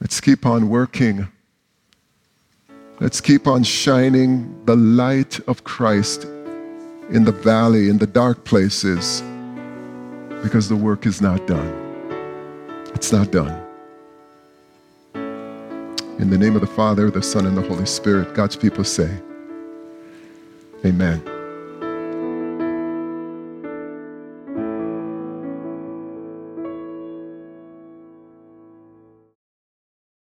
let's 0.00 0.20
keep 0.20 0.46
on 0.46 0.68
working. 0.68 1.28
Let's 3.00 3.18
keep 3.22 3.46
on 3.46 3.62
shining 3.62 4.62
the 4.66 4.76
light 4.76 5.40
of 5.48 5.64
Christ 5.64 6.24
in 7.08 7.24
the 7.24 7.32
valley, 7.32 7.88
in 7.88 7.96
the 7.96 8.06
dark 8.06 8.44
places, 8.44 9.22
because 10.42 10.68
the 10.68 10.76
work 10.76 11.06
is 11.06 11.22
not 11.22 11.46
done. 11.46 11.72
It's 12.94 13.10
not 13.10 13.30
done. 13.30 13.58
In 15.14 16.28
the 16.28 16.36
name 16.36 16.54
of 16.54 16.60
the 16.60 16.66
Father, 16.66 17.10
the 17.10 17.22
Son, 17.22 17.46
and 17.46 17.56
the 17.56 17.62
Holy 17.62 17.86
Spirit, 17.86 18.34
God's 18.34 18.54
people 18.54 18.84
say, 18.84 19.10
Amen. 20.84 21.39